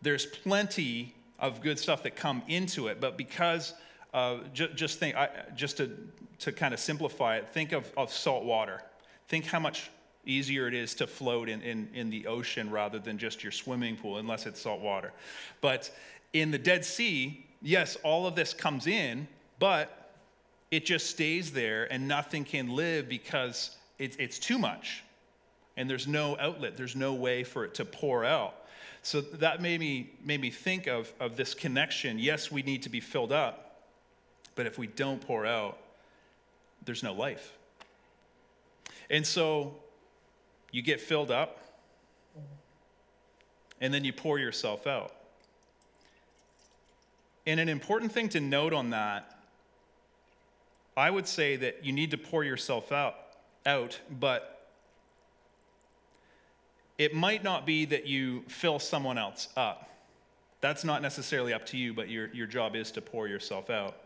There's 0.02 0.26
plenty 0.26 1.14
of 1.38 1.62
good 1.62 1.78
stuff 1.78 2.02
that 2.02 2.16
come 2.16 2.42
into 2.48 2.88
it, 2.88 3.00
but 3.00 3.16
because 3.16 3.72
uh, 4.12 4.40
ju- 4.52 4.68
just 4.74 4.98
think, 4.98 5.16
I, 5.16 5.30
just 5.56 5.78
to, 5.78 5.96
to 6.40 6.52
kind 6.52 6.74
of 6.74 6.80
simplify 6.80 7.36
it, 7.36 7.48
think 7.48 7.72
of, 7.72 7.90
of 7.96 8.12
salt 8.12 8.44
water. 8.44 8.82
Think 9.28 9.46
how 9.46 9.58
much 9.58 9.90
easier 10.26 10.68
it 10.68 10.74
is 10.74 10.92
to 10.96 11.06
float 11.06 11.48
in, 11.48 11.62
in, 11.62 11.88
in 11.94 12.10
the 12.10 12.26
ocean 12.26 12.70
rather 12.70 12.98
than 12.98 13.16
just 13.16 13.42
your 13.42 13.52
swimming 13.52 13.96
pool, 13.96 14.18
unless 14.18 14.44
it's 14.44 14.60
salt 14.60 14.82
water. 14.82 15.14
But 15.62 15.90
in 16.34 16.50
the 16.50 16.58
Dead 16.58 16.84
Sea, 16.84 17.42
yes, 17.62 17.96
all 18.04 18.26
of 18.26 18.34
this 18.34 18.52
comes 18.52 18.86
in, 18.86 19.28
but 19.58 20.12
it 20.70 20.84
just 20.84 21.06
stays 21.06 21.52
there 21.52 21.90
and 21.90 22.06
nothing 22.06 22.44
can 22.44 22.68
live 22.68 23.08
because 23.08 23.78
it's, 23.98 24.16
it's 24.16 24.38
too 24.38 24.58
much. 24.58 25.04
And 25.76 25.88
there's 25.88 26.08
no 26.08 26.36
outlet, 26.38 26.76
there's 26.76 26.96
no 26.96 27.14
way 27.14 27.44
for 27.44 27.64
it 27.64 27.74
to 27.74 27.84
pour 27.84 28.24
out. 28.24 28.54
So 29.02 29.20
that 29.20 29.62
made 29.62 29.80
me, 29.80 30.10
made 30.24 30.40
me 30.40 30.50
think 30.50 30.86
of, 30.86 31.12
of 31.20 31.36
this 31.36 31.54
connection. 31.54 32.18
Yes, 32.18 32.50
we 32.50 32.62
need 32.62 32.82
to 32.82 32.88
be 32.88 33.00
filled 33.00 33.32
up, 33.32 33.84
but 34.54 34.66
if 34.66 34.76
we 34.76 34.86
don't 34.88 35.20
pour 35.20 35.46
out, 35.46 35.78
there's 36.84 37.02
no 37.02 37.12
life. 37.12 37.52
And 39.08 39.26
so 39.26 39.76
you 40.72 40.82
get 40.82 41.00
filled 41.00 41.30
up, 41.30 41.58
and 43.80 43.94
then 43.94 44.04
you 44.04 44.12
pour 44.12 44.38
yourself 44.38 44.86
out. 44.86 45.14
And 47.46 47.60
an 47.60 47.68
important 47.68 48.12
thing 48.12 48.28
to 48.30 48.40
note 48.40 48.72
on 48.72 48.90
that, 48.90 49.38
I 50.96 51.10
would 51.10 51.26
say 51.26 51.56
that 51.56 51.84
you 51.84 51.92
need 51.92 52.10
to 52.10 52.18
pour 52.18 52.44
yourself 52.44 52.92
out, 52.92 53.14
out, 53.66 53.98
but 54.18 54.70
it 56.98 57.14
might 57.14 57.44
not 57.44 57.64
be 57.64 57.84
that 57.86 58.06
you 58.06 58.42
fill 58.48 58.78
someone 58.78 59.18
else 59.18 59.48
up. 59.56 59.88
That's 60.60 60.84
not 60.84 61.02
necessarily 61.02 61.52
up 61.52 61.66
to 61.66 61.76
you, 61.76 61.94
but 61.94 62.08
your, 62.08 62.28
your 62.34 62.46
job 62.46 62.74
is 62.74 62.90
to 62.92 63.00
pour 63.00 63.28
yourself 63.28 63.70
out. 63.70 63.96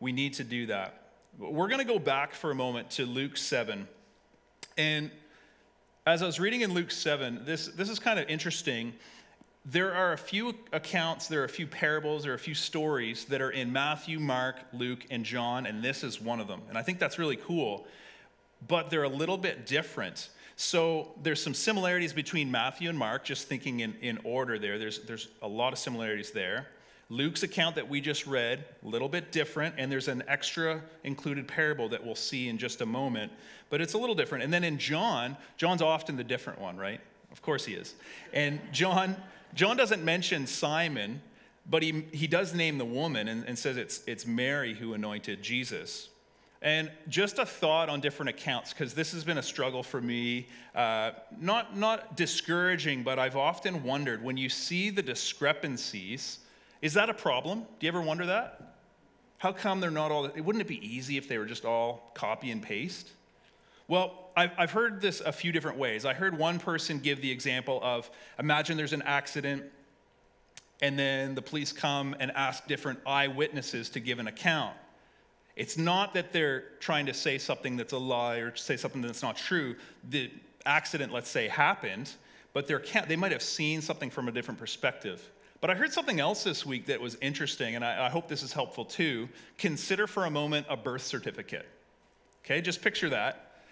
We 0.00 0.12
need 0.12 0.34
to 0.34 0.44
do 0.44 0.66
that. 0.66 1.02
We're 1.38 1.68
going 1.68 1.86
to 1.86 1.92
go 1.92 1.98
back 1.98 2.34
for 2.34 2.50
a 2.50 2.54
moment 2.54 2.90
to 2.92 3.06
Luke 3.06 3.36
7. 3.36 3.86
And 4.76 5.10
as 6.06 6.22
I 6.22 6.26
was 6.26 6.40
reading 6.40 6.62
in 6.62 6.72
Luke 6.72 6.90
7, 6.90 7.42
this, 7.44 7.66
this 7.68 7.88
is 7.88 7.98
kind 7.98 8.18
of 8.18 8.28
interesting. 8.28 8.94
There 9.64 9.94
are 9.94 10.12
a 10.12 10.18
few 10.18 10.54
accounts, 10.72 11.28
there 11.28 11.42
are 11.42 11.44
a 11.44 11.48
few 11.48 11.66
parables, 11.66 12.22
there 12.22 12.32
are 12.32 12.36
a 12.36 12.38
few 12.38 12.54
stories 12.54 13.24
that 13.26 13.40
are 13.40 13.50
in 13.50 13.72
Matthew, 13.72 14.18
Mark, 14.18 14.56
Luke, 14.72 15.04
and 15.10 15.24
John, 15.24 15.66
and 15.66 15.82
this 15.82 16.04
is 16.04 16.20
one 16.20 16.40
of 16.40 16.48
them. 16.48 16.62
And 16.68 16.78
I 16.78 16.82
think 16.82 16.98
that's 16.98 17.18
really 17.18 17.36
cool, 17.36 17.86
but 18.66 18.90
they're 18.90 19.02
a 19.02 19.08
little 19.08 19.38
bit 19.38 19.66
different. 19.66 20.30
So 20.56 21.12
there's 21.22 21.42
some 21.42 21.54
similarities 21.54 22.12
between 22.12 22.50
Matthew 22.50 22.88
and 22.88 22.98
Mark, 22.98 23.24
just 23.24 23.46
thinking 23.46 23.80
in, 23.80 23.94
in 24.00 24.18
order 24.24 24.58
there. 24.58 24.78
There's, 24.78 25.00
there's 25.00 25.28
a 25.42 25.48
lot 25.48 25.72
of 25.72 25.78
similarities 25.78 26.30
there. 26.30 26.68
Luke's 27.08 27.44
account 27.44 27.76
that 27.76 27.88
we 27.88 28.00
just 28.00 28.26
read, 28.26 28.64
a 28.84 28.88
little 28.88 29.08
bit 29.08 29.30
different, 29.30 29.76
and 29.78 29.92
there's 29.92 30.08
an 30.08 30.24
extra 30.26 30.82
included 31.04 31.46
parable 31.46 31.88
that 31.90 32.04
we'll 32.04 32.16
see 32.16 32.48
in 32.48 32.58
just 32.58 32.80
a 32.80 32.86
moment, 32.86 33.30
but 33.70 33.80
it's 33.80 33.94
a 33.94 33.98
little 33.98 34.14
different. 34.14 34.42
And 34.42 34.52
then 34.52 34.64
in 34.64 34.76
John, 34.78 35.36
John's 35.56 35.82
often 35.82 36.16
the 36.16 36.24
different 36.24 36.60
one, 36.60 36.76
right? 36.76 37.00
Of 37.30 37.42
course 37.42 37.64
he 37.64 37.74
is. 37.74 37.94
And 38.32 38.58
John, 38.72 39.14
John 39.54 39.76
doesn't 39.76 40.04
mention 40.04 40.46
Simon, 40.46 41.20
but 41.68 41.82
he, 41.82 42.06
he 42.12 42.26
does 42.26 42.54
name 42.54 42.78
the 42.78 42.84
woman 42.84 43.28
and, 43.28 43.44
and 43.44 43.56
says 43.58 43.76
it's, 43.76 44.02
it's 44.06 44.26
Mary 44.26 44.74
who 44.74 44.94
anointed 44.94 45.42
Jesus. 45.42 46.08
And 46.62 46.90
just 47.08 47.38
a 47.38 47.46
thought 47.46 47.88
on 47.88 48.00
different 48.00 48.30
accounts, 48.30 48.72
because 48.72 48.94
this 48.94 49.12
has 49.12 49.24
been 49.24 49.38
a 49.38 49.42
struggle 49.42 49.82
for 49.82 50.00
me. 50.00 50.46
Uh, 50.74 51.12
not, 51.38 51.76
not 51.76 52.16
discouraging, 52.16 53.02
but 53.02 53.18
I've 53.18 53.36
often 53.36 53.82
wondered 53.82 54.22
when 54.22 54.36
you 54.36 54.48
see 54.48 54.90
the 54.90 55.02
discrepancies 55.02 56.38
is 56.82 56.94
that 56.94 57.08
a 57.08 57.14
problem? 57.14 57.60
Do 57.60 57.86
you 57.86 57.88
ever 57.88 58.02
wonder 58.02 58.26
that? 58.26 58.74
How 59.38 59.52
come 59.52 59.80
they're 59.80 59.90
not 59.90 60.10
all, 60.10 60.28
wouldn't 60.36 60.60
it 60.62 60.68
be 60.68 60.86
easy 60.86 61.16
if 61.16 61.28
they 61.28 61.38
were 61.38 61.46
just 61.46 61.64
all 61.64 62.10
copy 62.14 62.50
and 62.50 62.62
paste? 62.62 63.10
Well, 63.88 64.30
I've, 64.36 64.50
I've 64.58 64.70
heard 64.70 65.00
this 65.00 65.20
a 65.20 65.32
few 65.32 65.52
different 65.52 65.78
ways. 65.78 66.04
I 66.04 66.12
heard 66.12 66.36
one 66.36 66.58
person 66.58 66.98
give 66.98 67.20
the 67.22 67.30
example 67.30 67.80
of 67.82 68.10
imagine 68.38 68.76
there's 68.76 68.92
an 68.92 69.02
accident, 69.02 69.64
and 70.82 70.98
then 70.98 71.34
the 71.34 71.42
police 71.42 71.72
come 71.72 72.14
and 72.18 72.30
ask 72.32 72.66
different 72.66 73.00
eyewitnesses 73.06 73.88
to 73.90 74.00
give 74.00 74.18
an 74.18 74.26
account. 74.26 74.76
It's 75.56 75.78
not 75.78 76.12
that 76.14 76.32
they're 76.32 76.64
trying 76.80 77.06
to 77.06 77.14
say 77.14 77.38
something 77.38 77.76
that's 77.76 77.94
a 77.94 77.98
lie 77.98 78.36
or 78.36 78.54
say 78.54 78.76
something 78.76 79.00
that's 79.00 79.22
not 79.22 79.36
true. 79.36 79.76
The 80.10 80.30
accident, 80.66 81.12
let's 81.12 81.30
say, 81.30 81.48
happened, 81.48 82.12
but 82.52 82.68
they 83.08 83.16
might 83.16 83.32
have 83.32 83.42
seen 83.42 83.80
something 83.80 84.10
from 84.10 84.28
a 84.28 84.32
different 84.32 84.60
perspective. 84.60 85.30
But 85.60 85.70
I 85.70 85.74
heard 85.74 85.92
something 85.92 86.20
else 86.20 86.44
this 86.44 86.66
week 86.66 86.86
that 86.86 87.00
was 87.00 87.16
interesting, 87.22 87.74
and 87.74 87.84
I, 87.84 88.06
I 88.06 88.08
hope 88.10 88.28
this 88.28 88.42
is 88.42 88.52
helpful 88.52 88.84
too. 88.84 89.28
Consider 89.56 90.06
for 90.06 90.26
a 90.26 90.30
moment 90.30 90.66
a 90.68 90.76
birth 90.76 91.02
certificate. 91.02 91.66
Okay, 92.44 92.60
just 92.60 92.82
picture 92.82 93.08
that. 93.08 93.62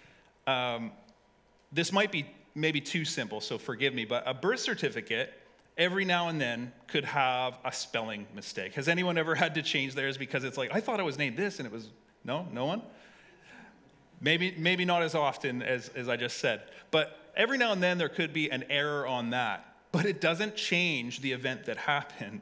Um, 0.47 0.91
this 1.71 1.91
might 1.91 2.11
be 2.11 2.25
maybe 2.55 2.81
too 2.81 3.05
simple, 3.05 3.41
so 3.41 3.57
forgive 3.57 3.93
me, 3.93 4.05
but 4.05 4.23
a 4.25 4.33
birth 4.33 4.59
certificate 4.59 5.33
every 5.77 6.05
now 6.05 6.29
and 6.29 6.39
then 6.39 6.71
could 6.87 7.05
have 7.05 7.57
a 7.65 7.71
spelling 7.71 8.27
mistake. 8.33 8.75
Has 8.75 8.87
anyone 8.87 9.17
ever 9.17 9.35
had 9.35 9.55
to 9.55 9.61
change 9.61 9.95
theirs 9.95 10.17
because 10.17 10.43
it's 10.43 10.57
like, 10.57 10.73
I 10.73 10.79
thought 10.79 10.99
I 10.99 11.03
was 11.03 11.17
named 11.17 11.37
this 11.37 11.59
and 11.59 11.65
it 11.65 11.71
was, 11.71 11.89
no, 12.23 12.47
no 12.51 12.65
one? 12.65 12.81
Maybe, 14.21 14.55
maybe 14.57 14.85
not 14.85 15.03
as 15.03 15.13
often 15.13 15.61
as, 15.61 15.89
as 15.89 16.07
I 16.07 16.15
just 16.15 16.37
said. 16.37 16.61
But 16.91 17.31
every 17.35 17.57
now 17.57 17.73
and 17.73 17.83
then 17.83 17.97
there 17.97 18.09
could 18.09 18.33
be 18.33 18.49
an 18.49 18.63
error 18.69 19.05
on 19.05 19.31
that. 19.31 19.73
But 19.91 20.05
it 20.05 20.21
doesn't 20.21 20.55
change 20.55 21.21
the 21.21 21.31
event 21.31 21.65
that 21.65 21.77
happened. 21.77 22.41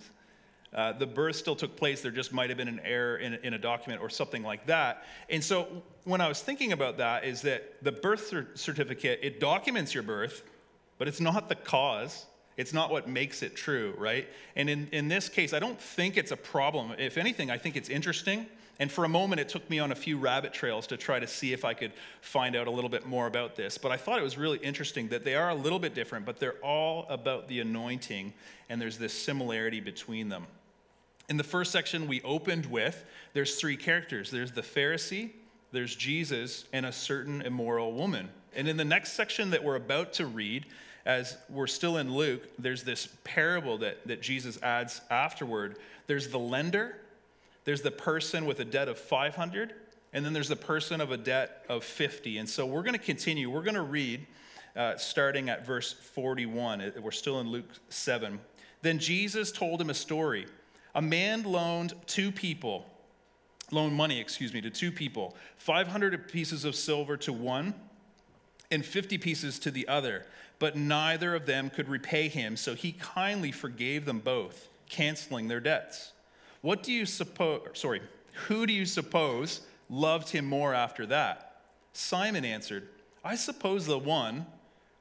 Uh, 0.74 0.92
the 0.94 1.06
birth 1.06 1.36
still 1.36 1.56
took 1.56 1.76
place. 1.76 2.02
There 2.02 2.12
just 2.12 2.34
might 2.34 2.50
have 2.50 2.58
been 2.58 2.68
an 2.68 2.82
error 2.84 3.18
in, 3.18 3.36
in, 3.36 3.54
a 3.54 3.60
document 3.60 4.02
or 4.02 4.10
something 4.10 4.42
like 4.42 4.66
that. 4.66 5.04
And 5.30 5.44
so 5.44 5.84
when 6.04 6.20
I 6.20 6.28
was 6.28 6.42
thinking 6.42 6.72
about 6.72 6.98
that, 6.98 7.26
is 7.26 7.44
that 7.44 7.84
the 7.84 7.92
birth 7.92 8.34
certificate, 8.56 9.20
it 9.22 9.40
documents 9.40 9.94
your 9.94 10.02
birth, 10.02 10.44
but 10.98 11.08
it's 11.08 11.20
not 11.20 11.48
the 11.48 11.56
cause. 11.56 12.26
It's 12.58 12.74
not 12.74 12.92
what 12.92 13.08
makes 13.08 13.42
it 13.42 13.56
true, 13.56 13.94
right? 13.98 14.28
And 14.56 14.70
in, 14.70 14.88
in 14.92 15.08
this 15.08 15.30
case, 15.30 15.54
I 15.54 15.60
don't 15.60 15.80
think 15.80 16.18
it's 16.18 16.32
a 16.32 16.38
problem. 16.38 16.94
If 16.98 17.18
anything, 17.18 17.50
I 17.50 17.58
think 17.58 17.76
it's 17.76 17.90
interesting. 17.90 18.46
And 18.80 18.92
for 18.92 19.06
a 19.06 19.10
moment, 19.10 19.40
it 19.40 19.50
took 19.50 19.70
me 19.70 19.80
on 19.80 19.92
a 19.92 19.96
few 19.96 20.18
rabbit 20.18 20.54
trails 20.54 20.88
to 20.88 20.98
try 20.98 21.20
to 21.20 21.28
see 21.28 21.54
if 21.54 21.64
I 21.64 21.74
could 21.74 21.94
find 22.22 22.56
out 22.56 22.68
a 22.68 22.72
little 22.72 22.90
bit 22.90 23.06
more 23.06 23.28
about 23.28 23.56
this. 23.56 23.78
But 23.78 23.92
I 23.92 23.98
thought 23.98 24.20
it 24.20 24.24
was 24.24 24.38
really 24.38 24.58
interesting 24.60 25.10
that 25.10 25.24
they 25.24 25.36
are 25.36 25.50
a 25.50 25.56
little 25.56 25.80
bit 25.80 25.94
different, 25.94 26.26
but 26.26 26.40
they're 26.40 26.58
all 26.64 27.06
about 27.10 27.48
the 27.48 27.60
anointing, 27.60 28.34
and 28.70 28.82
there's 28.82 28.98
this 28.98 29.14
similarity 29.14 29.80
between 29.80 30.30
them. 30.30 30.48
In 31.30 31.38
the 31.38 31.44
first 31.44 31.72
section 31.72 32.08
we 32.08 32.22
opened 32.24 32.66
with, 32.66 33.06
there's 33.34 33.56
three 33.56 33.78
characters 33.78 34.32
there's 34.32 34.52
the 34.52 34.62
Pharisee, 34.62 35.32
there's 35.72 35.96
Jesus, 35.96 36.66
and 36.74 36.86
a 36.86 36.92
certain 36.92 37.42
immoral 37.42 37.94
woman. 37.94 38.30
And 38.56 38.68
in 38.68 38.78
the 38.78 38.86
next 38.86 39.14
section 39.14 39.52
that 39.52 39.64
we're 39.64 39.76
about 39.76 40.14
to 40.14 40.26
read, 40.26 40.66
as 41.06 41.38
we're 41.50 41.68
still 41.68 41.98
in 41.98 42.14
Luke, 42.14 42.48
there's 42.58 42.84
this 42.84 43.10
parable 43.24 43.78
that, 43.80 44.08
that 44.08 44.22
Jesus 44.22 44.62
adds 44.62 45.02
afterward. 45.10 45.78
There's 46.08 46.30
the 46.30 46.40
lender, 46.40 46.96
there's 47.66 47.82
the 47.82 47.92
person 47.92 48.46
with 48.46 48.60
a 48.60 48.66
debt 48.66 48.88
of 48.88 48.98
500, 48.98 49.74
and 50.14 50.26
then 50.26 50.34
there's 50.34 50.48
the 50.48 50.56
person 50.56 51.02
of 51.02 51.12
a 51.12 51.18
debt 51.18 51.66
of 51.70 51.84
50. 51.84 52.38
And 52.38 52.48
so 52.48 52.66
we're 52.66 52.84
going 52.84 52.94
to 52.94 53.00
continue. 53.00 53.50
We're 53.50 53.64
going 53.64 53.74
to 53.76 53.82
read 53.82 54.26
uh, 54.76 54.96
starting 54.98 55.50
at 55.50 55.66
verse 55.66 55.94
41. 55.94 56.94
We're 57.02 57.12
still 57.12 57.40
in 57.40 57.50
Luke 57.50 57.70
7. 57.90 58.40
Then 58.82 59.00
Jesus 59.00 59.52
told 59.52 59.82
him 59.82 59.90
a 59.90 59.94
story. 59.94 60.46
A 60.96 61.02
man 61.02 61.44
loaned 61.44 61.94
two 62.06 62.32
people, 62.32 62.86
loaned 63.72 63.96
money, 63.96 64.20
excuse 64.20 64.54
me, 64.54 64.62
to 64.62 64.70
two 64.70 64.92
people, 64.92 65.36
500 65.58 66.28
pieces 66.28 66.66
of 66.66 66.76
silver 66.76 67.18
to 67.18 67.34
one 67.34 67.74
and 68.70 68.86
50 68.86 69.18
pieces 69.18 69.60
to 69.60 69.72
the 69.72 69.88
other 69.88 70.26
but 70.64 70.78
neither 70.78 71.36
of 71.36 71.46
them 71.46 71.70
could 71.70 71.90
repay 71.90 72.30
him, 72.30 72.56
so 72.56 72.74
he 72.74 72.94
kindly 72.94 73.52
forgave 73.52 74.06
them 74.06 74.20
both, 74.20 74.70
canceling 74.88 75.50
their 75.50 75.60
debts. 75.60 76.14
What 76.62 76.84
do 76.84 76.94
you 76.94 77.06
suppose, 77.06 77.68
sorry, 77.74 78.02
who 78.48 78.66
do 78.66 78.72
you 78.72 78.86
suppose 78.86 79.60
loved 79.90 80.30
him 80.30 80.46
more 80.46 80.74
after 80.74 81.06
that? 81.08 81.58
Simon 81.92 82.46
answered, 82.46 82.88
I 83.26 83.36
suppose 83.36 83.88
the 83.88 84.00
one 84.00 84.46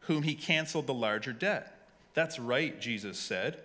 whom 0.01 0.25
he 0.25 0.35
canceled 0.35 0.89
the 0.89 0.95
larger 0.95 1.33
debt. 1.33 1.87
That's 2.13 2.41
right, 2.41 2.81
Jesus 2.81 3.17
said. 3.17 3.61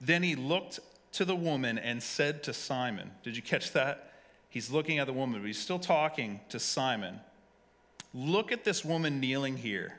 Then 0.00 0.22
he 0.22 0.36
looked 0.36 0.78
to 1.14 1.24
the 1.24 1.34
woman 1.34 1.78
and 1.78 2.00
said 2.00 2.44
to 2.44 2.52
Simon, 2.52 3.10
Did 3.24 3.34
you 3.34 3.42
catch 3.42 3.72
that? 3.72 4.12
He's 4.50 4.70
looking 4.70 5.00
at 5.00 5.08
the 5.08 5.12
woman, 5.12 5.40
but 5.40 5.48
he's 5.48 5.58
still 5.58 5.80
talking 5.80 6.38
to 6.50 6.60
Simon. 6.60 7.18
Look 8.14 8.52
at 8.52 8.62
this 8.62 8.84
woman 8.84 9.18
kneeling 9.18 9.56
here. 9.56 9.98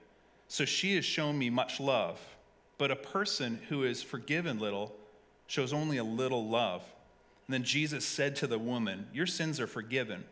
so 0.51 0.65
she 0.65 0.95
has 0.95 1.05
shown 1.05 1.39
me 1.39 1.49
much 1.49 1.79
love. 1.79 2.19
But 2.77 2.91
a 2.91 2.95
person 2.97 3.61
who 3.69 3.85
is 3.85 4.03
forgiven 4.03 4.59
little 4.59 4.93
shows 5.47 5.71
only 5.71 5.95
a 5.95 6.03
little 6.03 6.45
love. 6.45 6.83
And 7.47 7.53
then 7.53 7.63
Jesus 7.63 8.03
said 8.03 8.35
to 8.35 8.47
the 8.47 8.59
woman, 8.59 9.07
Your 9.13 9.25
sins 9.25 9.61
are 9.61 9.67
forgiven. 9.67 10.25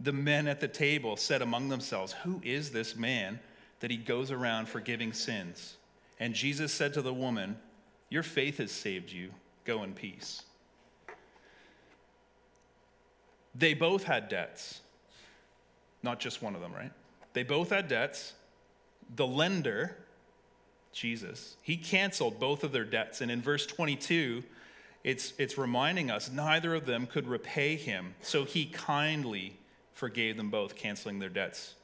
The 0.00 0.14
men 0.14 0.46
at 0.48 0.60
the 0.60 0.68
table 0.68 1.18
said 1.18 1.42
among 1.42 1.68
themselves, 1.68 2.14
Who 2.24 2.40
is 2.42 2.70
this 2.70 2.96
man 2.96 3.38
that 3.80 3.90
he 3.90 3.98
goes 3.98 4.30
around 4.30 4.66
forgiving 4.66 5.12
sins? 5.12 5.76
And 6.18 6.32
Jesus 6.32 6.72
said 6.72 6.94
to 6.94 7.02
the 7.02 7.12
woman, 7.12 7.58
Your 8.08 8.22
faith 8.22 8.56
has 8.56 8.72
saved 8.72 9.12
you. 9.12 9.32
Go 9.66 9.82
in 9.82 9.92
peace. 9.92 10.42
They 13.54 13.74
both 13.74 14.04
had 14.04 14.30
debts. 14.30 14.80
Not 16.02 16.18
just 16.18 16.40
one 16.40 16.54
of 16.54 16.62
them, 16.62 16.72
right? 16.72 16.92
They 17.34 17.42
both 17.42 17.68
had 17.68 17.88
debts 17.88 18.32
the 19.14 19.26
lender, 19.26 19.96
Jesus, 20.92 21.56
he 21.62 21.76
canceled 21.76 22.38
both 22.38 22.64
of 22.64 22.72
their 22.72 22.84
debts. 22.84 23.20
And 23.20 23.30
in 23.30 23.40
verse 23.40 23.66
22, 23.66 24.42
it's, 25.04 25.32
it's 25.38 25.56
reminding 25.56 26.10
us 26.10 26.30
neither 26.30 26.74
of 26.74 26.86
them 26.86 27.06
could 27.06 27.26
repay 27.26 27.76
him. 27.76 28.14
So 28.20 28.44
he 28.44 28.66
kindly 28.66 29.56
forgave 29.92 30.36
them 30.36 30.50
both, 30.50 30.76
canceling 30.76 31.18
their 31.18 31.28
debts. 31.28 31.74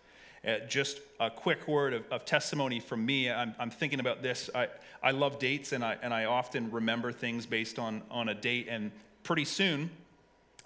Uh, 0.46 0.58
just 0.68 1.00
a 1.20 1.30
quick 1.30 1.66
word 1.66 1.94
of, 1.94 2.04
of 2.10 2.24
testimony 2.24 2.78
from 2.78 3.04
me. 3.06 3.30
I'm, 3.30 3.54
I'm, 3.58 3.70
thinking 3.70 3.98
about 3.98 4.22
this. 4.22 4.50
I, 4.54 4.68
I 5.02 5.12
love 5.12 5.38
dates, 5.38 5.72
and 5.72 5.82
I, 5.82 5.96
and 6.02 6.12
I 6.12 6.26
often 6.26 6.70
remember 6.70 7.12
things 7.12 7.46
based 7.46 7.78
on, 7.78 8.02
on 8.10 8.28
a 8.28 8.34
date. 8.34 8.66
And 8.68 8.92
pretty 9.22 9.46
soon, 9.46 9.90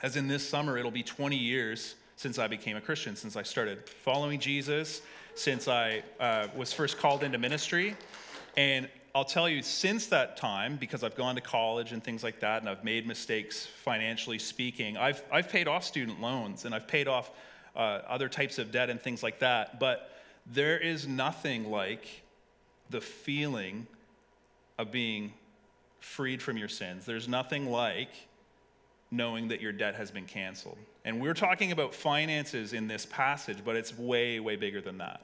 as 0.02 0.16
in 0.16 0.26
this 0.26 0.46
summer, 0.48 0.76
it'll 0.78 0.90
be 0.90 1.04
20 1.04 1.36
years 1.36 1.94
since 2.16 2.40
I 2.40 2.48
became 2.48 2.76
a 2.76 2.80
Christian, 2.80 3.14
since 3.14 3.36
I 3.36 3.44
started 3.44 3.88
following 3.88 4.40
Jesus, 4.40 5.00
since 5.38 5.68
I 5.68 6.02
uh, 6.18 6.48
was 6.56 6.72
first 6.72 6.98
called 6.98 7.22
into 7.22 7.38
ministry. 7.38 7.96
And 8.56 8.88
I'll 9.14 9.24
tell 9.24 9.48
you, 9.48 9.62
since 9.62 10.06
that 10.06 10.36
time, 10.36 10.76
because 10.76 11.04
I've 11.04 11.14
gone 11.14 11.36
to 11.36 11.40
college 11.40 11.92
and 11.92 12.02
things 12.02 12.22
like 12.22 12.40
that, 12.40 12.60
and 12.60 12.68
I've 12.68 12.84
made 12.84 13.06
mistakes 13.06 13.64
financially 13.64 14.38
speaking, 14.38 14.96
I've, 14.96 15.22
I've 15.32 15.48
paid 15.48 15.68
off 15.68 15.84
student 15.84 16.20
loans 16.20 16.64
and 16.64 16.74
I've 16.74 16.88
paid 16.88 17.08
off 17.08 17.30
uh, 17.76 18.00
other 18.08 18.28
types 18.28 18.58
of 18.58 18.72
debt 18.72 18.90
and 18.90 19.00
things 19.00 19.22
like 19.22 19.38
that. 19.38 19.78
But 19.78 20.10
there 20.44 20.78
is 20.78 21.06
nothing 21.06 21.70
like 21.70 22.22
the 22.90 23.00
feeling 23.00 23.86
of 24.76 24.90
being 24.90 25.32
freed 26.00 26.42
from 26.42 26.56
your 26.56 26.68
sins. 26.68 27.06
There's 27.06 27.28
nothing 27.28 27.70
like 27.70 28.10
knowing 29.10 29.48
that 29.48 29.60
your 29.60 29.72
debt 29.72 29.94
has 29.94 30.10
been 30.10 30.26
canceled. 30.26 30.78
And 31.04 31.20
we're 31.20 31.34
talking 31.34 31.72
about 31.72 31.94
finances 31.94 32.72
in 32.72 32.88
this 32.88 33.06
passage, 33.06 33.58
but 33.64 33.76
it's 33.76 33.96
way, 33.96 34.40
way 34.40 34.56
bigger 34.56 34.80
than 34.80 34.98
that. 34.98 35.22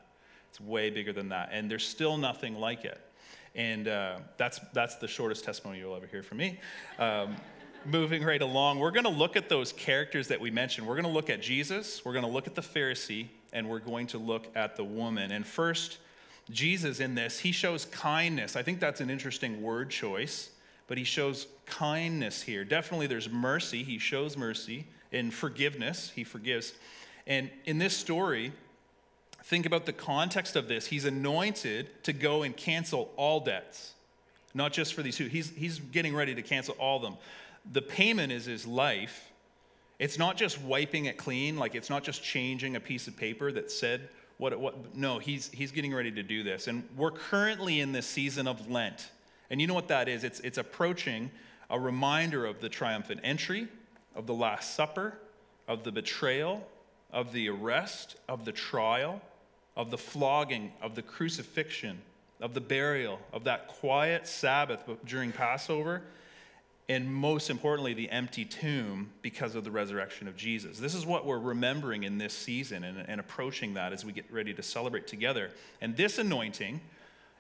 It's 0.49 0.61
way 0.61 0.91
bigger 0.91 1.13
than 1.13 1.29
that. 1.31 1.51
And 1.53 1.71
there's 1.71 1.87
still 1.87 2.17
nothing 2.17 2.55
like 2.55 2.85
it. 2.85 3.01
And 3.55 3.87
uh, 3.87 4.19
that's, 4.37 4.61
that's 4.73 4.97
the 4.97 5.09
shortest 5.09 5.45
testimony 5.45 5.79
you'll 5.79 5.95
ever 5.95 6.07
hear 6.07 6.23
from 6.23 6.39
me. 6.39 6.59
Um, 6.99 7.37
moving 7.87 8.25
right 8.25 8.41
along, 8.41 8.79
we're 8.79 8.91
going 8.91 9.05
to 9.05 9.11
look 9.11 9.37
at 9.37 9.49
those 9.49 9.73
characters 9.73 10.29
that 10.29 10.41
we 10.41 10.51
mentioned. 10.51 10.87
We're 10.87 10.95
going 10.95 11.05
to 11.05 11.11
look 11.11 11.29
at 11.29 11.43
Jesus, 11.43 12.05
we're 12.05 12.15
going 12.15 12.25
to 12.25 12.31
look 12.31 12.47
at 12.47 12.55
the 12.55 12.63
Pharisee, 12.63 13.27
and 13.53 13.69
we're 13.69 13.79
going 13.79 14.07
to 14.09 14.19
look 14.19 14.47
at 14.57 14.77
the 14.77 14.85
woman. 14.85 15.31
And 15.31 15.47
first, 15.47 15.99
Jesus 16.51 17.01
in 17.01 17.15
this, 17.15 17.39
he 17.39 17.53
shows 17.53 17.85
kindness. 17.87 18.57
I 18.57 18.63
think 18.63 18.81
that's 18.81 19.01
an 19.01 19.11
interesting 19.11 19.61
word 19.63 19.91
choice 19.91 20.51
but 20.87 20.99
he 20.99 21.05
shows 21.05 21.47
kindness 21.67 22.43
here. 22.43 22.65
Definitely 22.65 23.07
there's 23.07 23.31
mercy. 23.31 23.83
He 23.83 23.99
shows 23.99 24.37
mercy 24.37 24.87
and 25.13 25.33
forgiveness. 25.33 26.13
He 26.15 26.25
forgives. 26.25 26.75
And 27.27 27.51
in 27.65 27.79
this 27.79 27.97
story, 27.97 28.53
think 29.45 29.65
about 29.67 29.87
the 29.87 29.93
context 29.93 30.57
of 30.57 30.69
this. 30.69 30.87
He's 30.87 31.05
anointed 31.05 32.05
to 32.05 32.13
go 32.13 32.43
and 32.43 32.57
cancel 32.57 33.11
all 33.17 33.41
debts, 33.41 33.95
not 34.53 34.73
just 34.73 34.95
for 34.95 35.03
these 35.03 35.17
two. 35.17 35.27
He's, 35.27 35.51
he's 35.51 35.79
getting 35.79 36.15
ready 36.15 36.35
to 36.35 36.43
cancel 36.43 36.75
all 36.79 36.97
of 36.97 37.03
them. 37.03 37.17
The 37.73 37.83
payment 37.83 38.31
is 38.31 38.45
his 38.45 38.67
life, 38.67 39.31
It's 39.99 40.19
not 40.19 40.37
just 40.37 40.61
wiping 40.61 41.07
it 41.07 41.17
clean, 41.17 41.57
like 41.57 41.75
it's 41.75 41.91
not 41.91 42.03
just 42.03 42.23
changing 42.23 42.77
a 42.77 42.81
piece 42.81 43.07
of 43.07 43.17
paper 43.17 43.53
that 43.53 43.71
said 43.71 44.09
what 44.39 44.97
no, 44.97 45.19
he's 45.19 45.49
he's 45.53 45.71
getting 45.71 45.95
ready 45.95 46.11
to 46.11 46.23
do 46.23 46.43
this. 46.43 46.67
And 46.67 46.83
we're 46.97 47.13
currently 47.13 47.81
in 47.81 47.93
this 47.93 48.07
season 48.07 48.49
of 48.49 48.69
Lent. 48.69 49.11
And 49.55 49.61
you 49.61 49.69
know 49.69 49.75
what 49.75 49.87
that 49.87 50.09
is? 50.09 50.25
It's 50.25 50.41
it's 50.41 50.59
approaching 50.59 51.31
a 51.71 51.79
reminder 51.79 52.45
of 52.45 52.61
the 52.61 52.69
triumphant 52.69 53.21
entry, 53.23 53.69
of 54.17 54.27
the 54.27 54.35
last 54.35 54.75
supper, 54.75 55.17
of 55.69 55.85
the 55.85 55.93
betrayal, 55.93 56.67
of 57.13 57.33
the 57.33 57.49
arrest, 57.49 58.17
of 58.29 58.45
the 58.45 58.51
trial, 58.51 59.23
of 59.77 59.93
the 59.93 59.97
flogging, 59.97 60.73
of 60.83 60.97
the 60.97 61.03
crucifixion, 61.03 62.03
of 62.41 62.53
the 62.53 62.61
burial, 62.61 63.21
of 63.33 63.45
that 63.45 63.69
quiet 63.69 64.27
Sabbath 64.27 64.83
during 65.05 65.31
Passover, 65.31 66.03
and 66.89 67.15
most 67.15 67.49
importantly, 67.49 67.95
the 67.95 68.11
empty 68.11 68.45
tomb 68.45 69.13
because 69.23 69.55
of 69.55 69.63
the 69.63 69.71
resurrection 69.71 70.27
of 70.27 70.37
Jesus. 70.37 70.81
This 70.81 70.97
is 70.97 71.07
what 71.07 71.27
we're 71.27 71.39
remembering 71.39 72.03
in 72.03 72.19
this 72.19 72.35
season 72.35 72.83
and, 72.83 72.99
and, 73.09 73.21
approaching 73.21 73.75
that 73.75 73.93
as 73.93 74.05
we 74.05 74.11
get 74.11 74.25
ready 74.33 74.53
to 74.53 74.65
celebrate 74.65 75.07
together. 75.07 75.53
And 75.81 75.97
this 75.97 76.19
anointing 76.19 76.81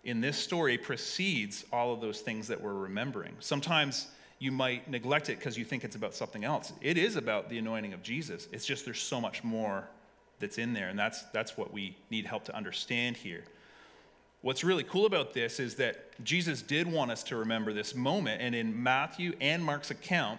in 0.04 0.20
this 0.20 0.36
story 0.38 0.76
precedes 0.78 1.64
all 1.72 1.92
of 1.92 2.00
those 2.00 2.20
things 2.20 2.48
that 2.48 2.60
we're 2.60 2.74
remembering. 2.74 3.34
Sometimes 3.40 4.08
you 4.38 4.52
might 4.52 4.88
neglect 4.90 5.30
it 5.30 5.38
because 5.38 5.56
you 5.56 5.64
think 5.64 5.84
it's 5.84 5.96
about 5.96 6.14
something 6.14 6.44
else. 6.44 6.72
It 6.82 6.98
is 6.98 7.16
about 7.16 7.48
the 7.48 7.58
anointing 7.58 7.94
of 7.94 8.02
Jesus. 8.02 8.48
It's 8.52 8.66
just 8.66 8.84
there's 8.84 9.00
so 9.00 9.20
much 9.20 9.42
more 9.42 9.88
that's 10.40 10.58
in 10.58 10.74
there, 10.74 10.88
and 10.88 10.98
that's, 10.98 11.22
that's 11.32 11.56
what 11.56 11.72
we 11.72 11.96
need 12.10 12.26
help 12.26 12.44
to 12.44 12.56
understand 12.56 13.16
here. 13.16 13.44
What's 14.42 14.62
really 14.62 14.84
cool 14.84 15.06
about 15.06 15.32
this 15.32 15.58
is 15.58 15.76
that 15.76 16.22
Jesus 16.22 16.60
did 16.60 16.86
want 16.86 17.10
us 17.10 17.22
to 17.24 17.36
remember 17.36 17.72
this 17.72 17.94
moment. 17.94 18.42
And 18.42 18.54
in 18.54 18.82
Matthew 18.82 19.32
and 19.40 19.64
Mark's 19.64 19.90
account, 19.90 20.38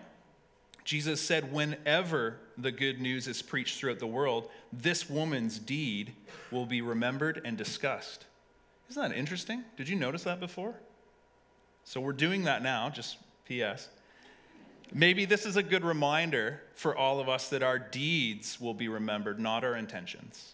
Jesus 0.83 1.19
said, 1.19 1.51
whenever 1.51 2.37
the 2.55 2.71
good 2.71 3.01
news 3.01 3.27
is 3.27 3.41
preached 3.41 3.79
throughout 3.79 3.97
the 3.97 4.05
world, 4.05 4.49
this 4.71 5.09
woman's 5.09 5.57
deed 5.57 6.13
will 6.51 6.67
be 6.67 6.83
remembered 6.83 7.41
and 7.43 7.57
discussed. 7.57 8.25
Isn't 8.89 9.09
that 9.09 9.17
interesting? 9.17 9.63
Did 9.77 9.89
you 9.89 9.95
notice 9.95 10.23
that 10.23 10.39
before? 10.39 10.75
So 11.83 11.99
we're 11.99 12.13
doing 12.13 12.43
that 12.43 12.63
now, 12.63 12.89
just 12.89 13.17
P.S. 13.47 13.89
Maybe 14.93 15.25
this 15.25 15.45
is 15.45 15.57
a 15.57 15.63
good 15.63 15.83
reminder 15.83 16.61
for 16.73 16.95
all 16.95 17.19
of 17.19 17.27
us 17.27 17.49
that 17.49 17.63
our 17.63 17.79
deeds 17.79 18.59
will 18.59 18.73
be 18.73 18.87
remembered, 18.87 19.39
not 19.39 19.63
our 19.63 19.75
intentions. 19.75 20.53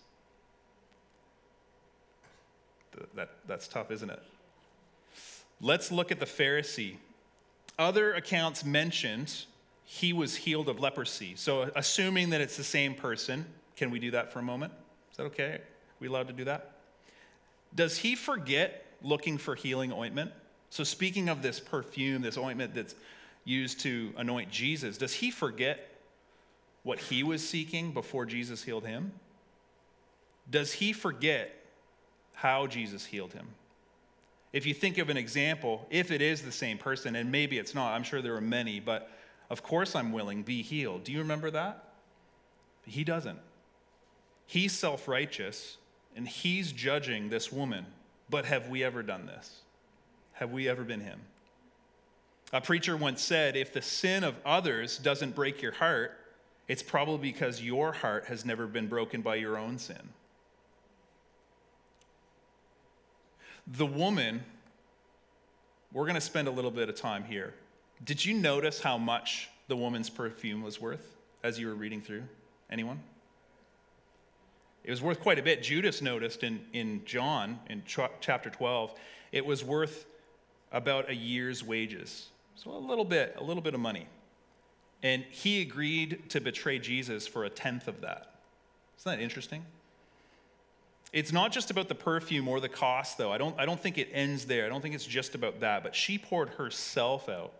That, 3.15 3.29
that's 3.47 3.67
tough, 3.67 3.91
isn't 3.91 4.09
it? 4.09 4.21
Let's 5.61 5.91
look 5.91 6.11
at 6.11 6.19
the 6.19 6.25
Pharisee. 6.25 6.97
Other 7.77 8.13
accounts 8.13 8.65
mentioned 8.65 9.45
he 9.85 10.13
was 10.13 10.35
healed 10.35 10.69
of 10.69 10.79
leprosy. 10.79 11.33
So, 11.35 11.63
uh, 11.63 11.69
assuming 11.75 12.29
that 12.31 12.41
it's 12.41 12.57
the 12.57 12.63
same 12.63 12.95
person, 12.95 13.45
can 13.75 13.91
we 13.91 13.99
do 13.99 14.11
that 14.11 14.31
for 14.31 14.39
a 14.39 14.43
moment? 14.43 14.73
Is 15.11 15.17
that 15.17 15.23
okay? 15.23 15.55
Are 15.55 15.61
we 15.99 16.07
allowed 16.07 16.27
to 16.27 16.33
do 16.33 16.45
that? 16.45 16.71
Does 17.73 17.97
he 17.97 18.15
forget 18.15 18.85
looking 19.01 19.37
for 19.37 19.55
healing 19.55 19.91
ointment? 19.91 20.31
So, 20.69 20.83
speaking 20.83 21.29
of 21.29 21.41
this 21.41 21.59
perfume, 21.59 22.21
this 22.21 22.37
ointment 22.37 22.73
that's 22.73 22.95
used 23.43 23.81
to 23.81 24.13
anoint 24.17 24.51
Jesus, 24.51 24.97
does 24.97 25.13
he 25.13 25.31
forget 25.31 25.89
what 26.83 26.99
he 26.99 27.23
was 27.23 27.47
seeking 27.47 27.91
before 27.91 28.25
Jesus 28.25 28.63
healed 28.63 28.85
him? 28.85 29.11
Does 30.49 30.73
he 30.73 30.93
forget 30.93 31.61
how 32.41 32.65
Jesus 32.65 33.05
healed 33.05 33.33
him. 33.33 33.47
If 34.51 34.65
you 34.65 34.73
think 34.73 34.97
of 34.97 35.09
an 35.09 35.17
example, 35.17 35.85
if 35.91 36.09
it 36.09 36.23
is 36.23 36.41
the 36.41 36.51
same 36.51 36.79
person, 36.79 37.15
and 37.15 37.31
maybe 37.31 37.59
it's 37.59 37.75
not, 37.75 37.93
I'm 37.93 38.01
sure 38.01 38.19
there 38.19 38.35
are 38.35 38.41
many, 38.41 38.79
but 38.79 39.11
of 39.51 39.61
course 39.61 39.95
I'm 39.95 40.11
willing, 40.11 40.41
be 40.41 40.63
healed. 40.63 41.03
Do 41.03 41.11
you 41.11 41.19
remember 41.19 41.51
that? 41.51 41.83
He 42.87 43.03
doesn't. 43.03 43.37
He's 44.47 44.71
self 44.73 45.07
righteous 45.07 45.77
and 46.15 46.27
he's 46.27 46.71
judging 46.71 47.29
this 47.29 47.51
woman. 47.51 47.85
But 48.29 48.45
have 48.45 48.69
we 48.69 48.83
ever 48.83 49.03
done 49.03 49.25
this? 49.25 49.61
Have 50.33 50.51
we 50.51 50.67
ever 50.67 50.83
been 50.83 51.01
him? 51.01 51.19
A 52.53 52.61
preacher 52.61 52.97
once 52.97 53.21
said 53.21 53.55
if 53.55 53.73
the 53.73 53.81
sin 53.81 54.23
of 54.23 54.35
others 54.45 54.97
doesn't 54.97 55.35
break 55.35 55.61
your 55.61 55.71
heart, 55.71 56.17
it's 56.67 56.83
probably 56.83 57.31
because 57.31 57.61
your 57.61 57.91
heart 57.91 58.25
has 58.25 58.45
never 58.45 58.67
been 58.67 58.87
broken 58.87 59.21
by 59.21 59.35
your 59.35 59.57
own 59.57 59.77
sin. 59.77 60.09
The 63.67 63.85
woman, 63.85 64.43
we're 65.93 66.05
going 66.05 66.15
to 66.15 66.21
spend 66.21 66.47
a 66.47 66.51
little 66.51 66.71
bit 66.71 66.89
of 66.89 66.95
time 66.95 67.23
here. 67.23 67.53
Did 68.03 68.25
you 68.25 68.33
notice 68.33 68.81
how 68.81 68.97
much 68.97 69.49
the 69.67 69.77
woman's 69.77 70.09
perfume 70.09 70.61
was 70.63 70.81
worth 70.81 71.15
as 71.43 71.59
you 71.59 71.67
were 71.67 71.75
reading 71.75 72.01
through? 72.01 72.23
Anyone? 72.69 73.01
It 74.83 74.89
was 74.89 75.01
worth 75.01 75.19
quite 75.19 75.37
a 75.37 75.43
bit. 75.43 75.61
Judas 75.61 76.01
noticed 76.01 76.43
in, 76.43 76.61
in 76.73 77.03
John, 77.05 77.59
in 77.69 77.83
ch- 77.85 77.99
chapter 78.19 78.49
12, 78.49 78.93
it 79.31 79.45
was 79.45 79.63
worth 79.63 80.05
about 80.71 81.09
a 81.09 81.15
year's 81.15 81.63
wages. 81.63 82.27
So 82.55 82.71
a 82.71 82.77
little 82.77 83.05
bit, 83.05 83.35
a 83.37 83.43
little 83.43 83.61
bit 83.61 83.73
of 83.73 83.79
money. 83.79 84.07
And 85.03 85.23
he 85.29 85.61
agreed 85.61 86.29
to 86.29 86.41
betray 86.41 86.79
Jesus 86.79 87.27
for 87.27 87.43
a 87.43 87.49
tenth 87.49 87.87
of 87.87 88.01
that. 88.01 88.35
Isn't 88.99 89.17
that 89.17 89.23
interesting? 89.23 89.65
It's 91.13 91.31
not 91.31 91.51
just 91.51 91.71
about 91.71 91.87
the 91.87 91.95
perfume 91.95 92.47
or 92.47 92.59
the 92.59 92.69
cost, 92.69 93.17
though. 93.17 93.31
I 93.31 93.37
don't, 93.37 93.59
I 93.59 93.65
don't 93.65 93.79
think 93.79 93.97
it 93.97 94.09
ends 94.13 94.45
there. 94.45 94.65
I 94.65 94.69
don't 94.69 94.81
think 94.81 94.95
it's 94.95 95.05
just 95.05 95.35
about 95.35 95.59
that. 95.59 95.83
But 95.83 95.95
she 95.95 96.17
poured 96.17 96.49
herself 96.49 97.27
out. 97.27 97.53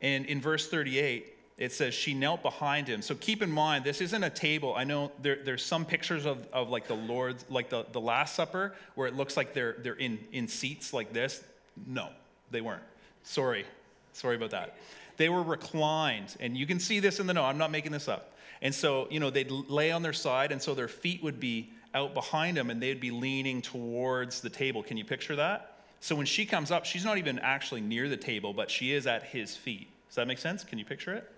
And 0.00 0.26
in 0.26 0.40
verse 0.40 0.68
38, 0.68 1.34
it 1.58 1.72
says 1.72 1.92
she 1.92 2.14
knelt 2.14 2.42
behind 2.42 2.88
him. 2.88 3.02
So 3.02 3.14
keep 3.16 3.42
in 3.42 3.50
mind, 3.50 3.84
this 3.84 4.00
isn't 4.00 4.22
a 4.22 4.30
table. 4.30 4.74
I 4.76 4.84
know 4.84 5.10
there, 5.20 5.38
there's 5.44 5.64
some 5.64 5.84
pictures 5.84 6.24
of, 6.24 6.46
of 6.52 6.68
like 6.68 6.86
the 6.86 6.94
Lord's, 6.94 7.44
like 7.50 7.68
the, 7.68 7.84
the 7.92 8.00
Last 8.00 8.36
Supper, 8.36 8.74
where 8.94 9.08
it 9.08 9.14
looks 9.14 9.36
like 9.36 9.54
they're, 9.54 9.76
they're 9.82 9.94
in, 9.94 10.18
in 10.32 10.46
seats 10.46 10.92
like 10.92 11.12
this. 11.12 11.42
No, 11.86 12.08
they 12.52 12.60
weren't. 12.60 12.82
Sorry. 13.24 13.64
Sorry 14.12 14.36
about 14.36 14.50
that. 14.50 14.76
They 15.16 15.28
were 15.28 15.42
reclined. 15.42 16.36
And 16.38 16.56
you 16.56 16.66
can 16.66 16.78
see 16.78 17.00
this 17.00 17.18
in 17.18 17.26
the 17.26 17.34
note. 17.34 17.44
I'm 17.44 17.58
not 17.58 17.72
making 17.72 17.92
this 17.92 18.08
up. 18.08 18.34
And 18.62 18.74
so, 18.74 19.08
you 19.10 19.20
know, 19.20 19.30
they'd 19.30 19.50
lay 19.50 19.90
on 19.90 20.02
their 20.02 20.12
side, 20.12 20.50
and 20.50 20.60
so 20.60 20.74
their 20.74 20.88
feet 20.88 21.22
would 21.22 21.38
be 21.38 21.70
out 21.94 22.14
behind 22.14 22.56
them 22.56 22.70
and 22.70 22.82
they'd 22.82 23.00
be 23.00 23.10
leaning 23.10 23.62
towards 23.62 24.40
the 24.40 24.50
table. 24.50 24.82
Can 24.82 24.96
you 24.96 25.04
picture 25.04 25.36
that? 25.36 25.76
So 26.00 26.14
when 26.14 26.26
she 26.26 26.46
comes 26.46 26.70
up, 26.70 26.84
she's 26.84 27.04
not 27.04 27.18
even 27.18 27.38
actually 27.38 27.80
near 27.80 28.08
the 28.08 28.16
table, 28.16 28.52
but 28.52 28.70
she 28.70 28.92
is 28.92 29.06
at 29.06 29.24
his 29.24 29.56
feet. 29.56 29.88
Does 30.08 30.16
that 30.16 30.28
make 30.28 30.38
sense? 30.38 30.64
Can 30.64 30.78
you 30.78 30.84
picture 30.84 31.14
it? 31.14 31.30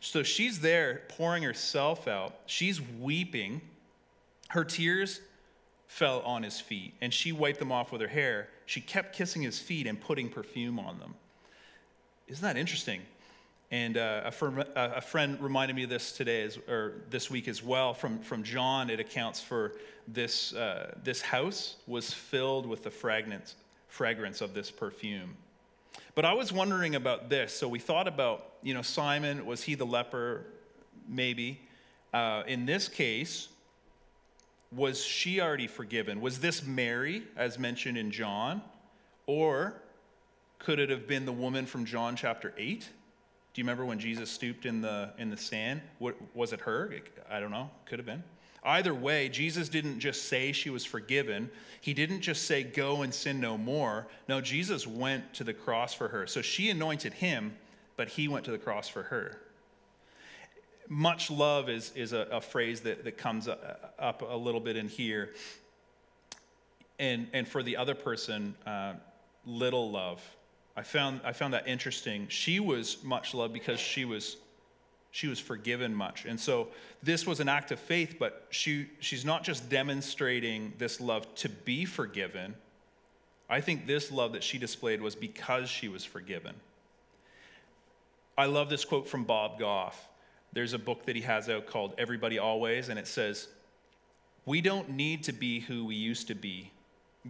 So 0.00 0.22
she's 0.22 0.60
there 0.60 1.02
pouring 1.08 1.42
herself 1.42 2.08
out. 2.08 2.34
She's 2.46 2.80
weeping. 2.80 3.60
Her 4.48 4.64
tears 4.64 5.20
fell 5.86 6.20
on 6.20 6.42
his 6.42 6.60
feet, 6.60 6.94
and 7.00 7.12
she 7.12 7.32
wiped 7.32 7.58
them 7.58 7.70
off 7.70 7.92
with 7.92 8.00
her 8.00 8.08
hair. 8.08 8.48
She 8.64 8.80
kept 8.80 9.14
kissing 9.14 9.42
his 9.42 9.58
feet 9.58 9.86
and 9.86 10.00
putting 10.00 10.28
perfume 10.28 10.78
on 10.78 10.98
them. 10.98 11.14
Isn't 12.28 12.42
that 12.42 12.56
interesting? 12.56 13.02
And 13.72 13.96
uh, 13.96 14.22
a, 14.24 14.30
fr- 14.30 14.60
a, 14.74 15.00
friend 15.00 15.40
reminded 15.40 15.76
me 15.76 15.84
of 15.84 15.90
this 15.90 16.12
today, 16.12 16.42
as, 16.42 16.58
or 16.68 17.02
this 17.10 17.30
week 17.30 17.46
as 17.46 17.62
well. 17.62 17.94
From, 17.94 18.18
from 18.20 18.42
John, 18.42 18.90
it 18.90 18.98
accounts 18.98 19.40
for 19.40 19.72
this, 20.08 20.52
uh, 20.54 20.94
this 21.04 21.20
house 21.20 21.76
was 21.86 22.12
filled 22.12 22.66
with 22.66 22.82
the 22.82 22.90
fragrance, 22.90 23.54
fragrance 23.86 24.40
of 24.40 24.54
this 24.54 24.70
perfume. 24.70 25.36
But 26.20 26.26
I 26.26 26.34
was 26.34 26.52
wondering 26.52 26.96
about 26.96 27.30
this. 27.30 27.50
So 27.56 27.66
we 27.66 27.78
thought 27.78 28.06
about, 28.06 28.44
you 28.62 28.74
know, 28.74 28.82
Simon, 28.82 29.46
was 29.46 29.62
he 29.62 29.74
the 29.74 29.86
leper? 29.86 30.44
Maybe. 31.08 31.62
Uh, 32.12 32.42
in 32.46 32.66
this 32.66 32.88
case, 32.88 33.48
was 34.70 35.02
she 35.02 35.40
already 35.40 35.66
forgiven? 35.66 36.20
Was 36.20 36.38
this 36.40 36.62
Mary, 36.62 37.22
as 37.38 37.58
mentioned 37.58 37.96
in 37.96 38.10
John? 38.10 38.60
Or 39.24 39.80
could 40.58 40.78
it 40.78 40.90
have 40.90 41.08
been 41.08 41.24
the 41.24 41.32
woman 41.32 41.64
from 41.64 41.86
John 41.86 42.16
chapter 42.16 42.52
8? 42.58 42.80
Do 42.80 42.86
you 43.54 43.64
remember 43.64 43.86
when 43.86 43.98
Jesus 43.98 44.30
stooped 44.30 44.66
in 44.66 44.82
the, 44.82 45.14
in 45.16 45.30
the 45.30 45.38
sand? 45.38 45.80
What, 46.00 46.16
was 46.34 46.52
it 46.52 46.60
her? 46.60 46.94
I 47.30 47.40
don't 47.40 47.50
know. 47.50 47.70
Could 47.86 47.98
have 47.98 48.04
been. 48.04 48.22
Either 48.62 48.94
way, 48.94 49.28
Jesus 49.28 49.68
didn't 49.68 50.00
just 50.00 50.24
say 50.24 50.52
she 50.52 50.70
was 50.70 50.84
forgiven. 50.84 51.50
He 51.80 51.94
didn't 51.94 52.20
just 52.20 52.44
say, 52.44 52.62
go 52.62 53.02
and 53.02 53.12
sin 53.12 53.40
no 53.40 53.56
more. 53.56 54.06
No, 54.28 54.40
Jesus 54.40 54.86
went 54.86 55.32
to 55.34 55.44
the 55.44 55.54
cross 55.54 55.94
for 55.94 56.08
her. 56.08 56.26
So 56.26 56.42
she 56.42 56.68
anointed 56.68 57.14
him, 57.14 57.56
but 57.96 58.08
he 58.08 58.28
went 58.28 58.44
to 58.44 58.50
the 58.50 58.58
cross 58.58 58.88
for 58.88 59.04
her. 59.04 59.38
Much 60.88 61.30
love 61.30 61.68
is, 61.70 61.92
is 61.94 62.12
a, 62.12 62.26
a 62.32 62.40
phrase 62.40 62.80
that, 62.82 63.04
that 63.04 63.16
comes 63.16 63.48
up 63.48 64.22
a 64.28 64.36
little 64.36 64.60
bit 64.60 64.76
in 64.76 64.88
here. 64.88 65.34
And, 66.98 67.28
and 67.32 67.48
for 67.48 67.62
the 67.62 67.76
other 67.76 67.94
person, 67.94 68.54
uh, 68.66 68.94
little 69.46 69.90
love 69.90 70.20
I 70.76 70.82
found, 70.82 71.20
I 71.24 71.32
found 71.32 71.54
that 71.54 71.68
interesting. 71.68 72.26
She 72.28 72.60
was 72.60 73.02
much 73.02 73.34
loved 73.34 73.52
because 73.52 73.80
she 73.80 74.04
was, 74.04 74.36
she 75.10 75.26
was 75.26 75.40
forgiven 75.40 75.94
much. 75.94 76.24
And 76.24 76.38
so 76.38 76.68
this 77.02 77.26
was 77.26 77.40
an 77.40 77.48
act 77.48 77.72
of 77.72 77.80
faith, 77.80 78.16
but 78.18 78.46
she, 78.50 78.86
she's 79.00 79.24
not 79.24 79.42
just 79.42 79.68
demonstrating 79.68 80.72
this 80.78 81.00
love 81.00 81.32
to 81.36 81.48
be 81.48 81.84
forgiven. 81.84 82.54
I 83.48 83.60
think 83.60 83.86
this 83.86 84.12
love 84.12 84.32
that 84.32 84.44
she 84.44 84.58
displayed 84.58 85.02
was 85.02 85.16
because 85.16 85.68
she 85.68 85.88
was 85.88 86.04
forgiven. 86.04 86.54
I 88.38 88.46
love 88.46 88.70
this 88.70 88.84
quote 88.84 89.08
from 89.08 89.24
Bob 89.24 89.58
Goff. 89.58 90.08
there's 90.52 90.72
a 90.72 90.78
book 90.78 91.04
that 91.06 91.16
he 91.16 91.22
has 91.22 91.48
out 91.48 91.66
called 91.66 91.94
Everybody 91.98 92.38
Always, 92.38 92.88
and 92.88 92.98
it 92.98 93.06
says, 93.06 93.48
We 94.46 94.60
don't 94.60 94.90
need 94.90 95.24
to 95.24 95.32
be 95.32 95.60
who 95.60 95.84
we 95.84 95.96
used 95.96 96.28
to 96.28 96.34
be. 96.34 96.70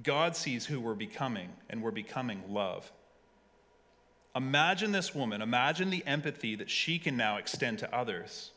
God 0.03 0.37
sees 0.37 0.67
who 0.67 0.81
we're 0.81 0.95
becoming, 0.95 1.49
and 1.69 1.83
we're 1.83 1.91
becoming 1.91 2.43
love. 2.49 2.93
Imagine 4.37 4.93
this 4.93 5.15
woman, 5.15 5.43
imagine 5.43 5.91
the 5.91 6.07
empathy 6.07 6.55
that 6.55 6.71
she 6.71 6.99
can 6.99 7.17
now 7.17 7.37
extend 7.37 7.79
to 7.81 7.95
others. 7.95 8.51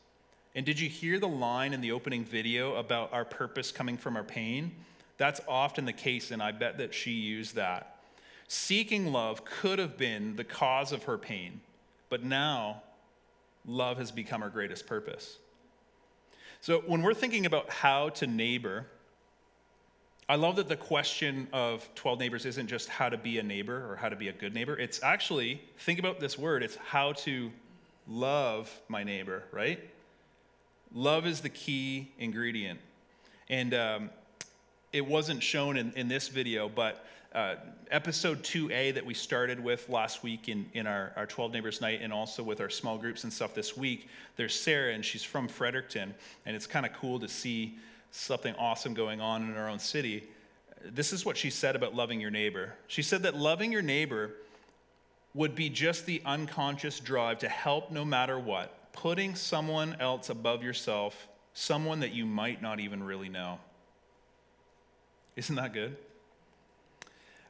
And 0.55 0.65
did 0.65 0.79
you 0.79 0.87
hear 0.87 1.19
the 1.19 1.27
line 1.27 1.73
in 1.73 1.81
the 1.81 1.91
opening 1.91 2.23
video 2.23 2.75
about 2.75 3.11
our 3.11 3.25
purpose 3.25 3.71
coming 3.71 3.97
from 3.97 4.15
our 4.15 4.23
pain? 4.23 4.71
That's 5.17 5.41
often 5.47 5.85
the 5.85 5.93
case, 5.93 6.29
and 6.29 6.43
I 6.43 6.51
bet 6.51 6.77
that 6.77 6.93
she 6.93 7.11
used 7.11 7.55
that. 7.55 7.97
Seeking 8.47 9.11
love 9.11 9.45
could 9.45 9.79
have 9.79 9.97
been 9.97 10.35
the 10.35 10.43
cause 10.43 10.91
of 10.91 11.03
her 11.03 11.17
pain, 11.17 11.61
but 12.09 12.23
now 12.23 12.83
love 13.65 13.97
has 13.97 14.11
become 14.11 14.41
her 14.41 14.49
greatest 14.49 14.85
purpose. 14.85 15.37
So 16.61 16.83
when 16.85 17.01
we're 17.01 17.13
thinking 17.15 17.45
about 17.47 17.69
how 17.69 18.09
to 18.09 18.27
neighbor, 18.27 18.85
I 20.29 20.35
love 20.35 20.55
that 20.55 20.69
the 20.69 20.77
question 20.77 21.47
of 21.51 21.87
12 21.95 22.19
neighbors 22.19 22.45
isn't 22.45 22.67
just 22.67 22.87
how 22.87 23.09
to 23.09 23.17
be 23.17 23.39
a 23.39 23.43
neighbor 23.43 23.91
or 23.91 23.97
how 23.97 24.07
to 24.07 24.15
be 24.15 24.29
a 24.29 24.33
good 24.33 24.53
neighbor. 24.53 24.77
It's 24.77 25.03
actually, 25.03 25.61
think 25.79 25.99
about 25.99 26.21
this 26.21 26.37
word, 26.37 26.63
it's 26.63 26.77
how 26.77 27.11
to 27.13 27.51
love 28.07 28.71
my 28.87 29.03
neighbor, 29.03 29.43
right? 29.51 29.79
Love 30.93 31.25
is 31.25 31.41
the 31.41 31.49
key 31.49 32.09
ingredient. 32.19 32.79
And 33.49 33.73
um, 33.73 34.09
it 34.93 35.05
wasn't 35.05 35.43
shown 35.43 35.75
in, 35.75 35.91
in 35.93 36.07
this 36.07 36.29
video, 36.29 36.69
but 36.69 37.05
uh, 37.33 37.55
episode 37.91 38.43
2A 38.43 38.93
that 38.93 39.05
we 39.05 39.13
started 39.13 39.59
with 39.59 39.89
last 39.89 40.23
week 40.23 40.47
in, 40.47 40.69
in 40.73 40.87
our, 40.87 41.11
our 41.17 41.25
12 41.25 41.51
Neighbors 41.51 41.81
Night 41.81 41.99
and 42.01 42.13
also 42.13 42.43
with 42.43 42.61
our 42.61 42.69
small 42.69 42.97
groups 42.97 43.25
and 43.25 43.33
stuff 43.33 43.53
this 43.53 43.75
week, 43.75 44.07
there's 44.37 44.57
Sarah, 44.57 44.93
and 44.93 45.03
she's 45.03 45.23
from 45.23 45.49
Fredericton. 45.49 46.13
And 46.45 46.55
it's 46.55 46.67
kind 46.67 46.85
of 46.85 46.93
cool 46.93 47.19
to 47.19 47.27
see 47.27 47.77
something 48.13 48.53
awesome 48.55 48.93
going 48.93 49.19
on 49.19 49.41
in 49.41 49.57
our 49.57 49.67
own 49.67 49.79
city. 49.79 50.23
This 50.85 51.11
is 51.11 51.25
what 51.25 51.35
she 51.35 51.49
said 51.49 51.75
about 51.75 51.95
loving 51.95 52.21
your 52.21 52.29
neighbor. 52.29 52.73
She 52.87 53.01
said 53.01 53.23
that 53.23 53.35
loving 53.35 53.71
your 53.71 53.81
neighbor 53.81 54.35
would 55.33 55.55
be 55.55 55.67
just 55.67 56.05
the 56.05 56.21
unconscious 56.23 56.99
drive 56.99 57.39
to 57.39 57.49
help 57.49 57.91
no 57.91 58.05
matter 58.05 58.37
what, 58.37 58.93
putting 58.93 59.33
someone 59.33 59.97
else 59.99 60.29
above 60.29 60.61
yourself, 60.61 61.27
someone 61.55 62.01
that 62.01 62.13
you 62.13 62.25
might 62.25 62.61
not 62.61 62.79
even 62.79 63.01
really 63.01 63.29
know. 63.29 63.57
Isn't 65.35 65.55
that 65.55 65.73
good? 65.73 65.97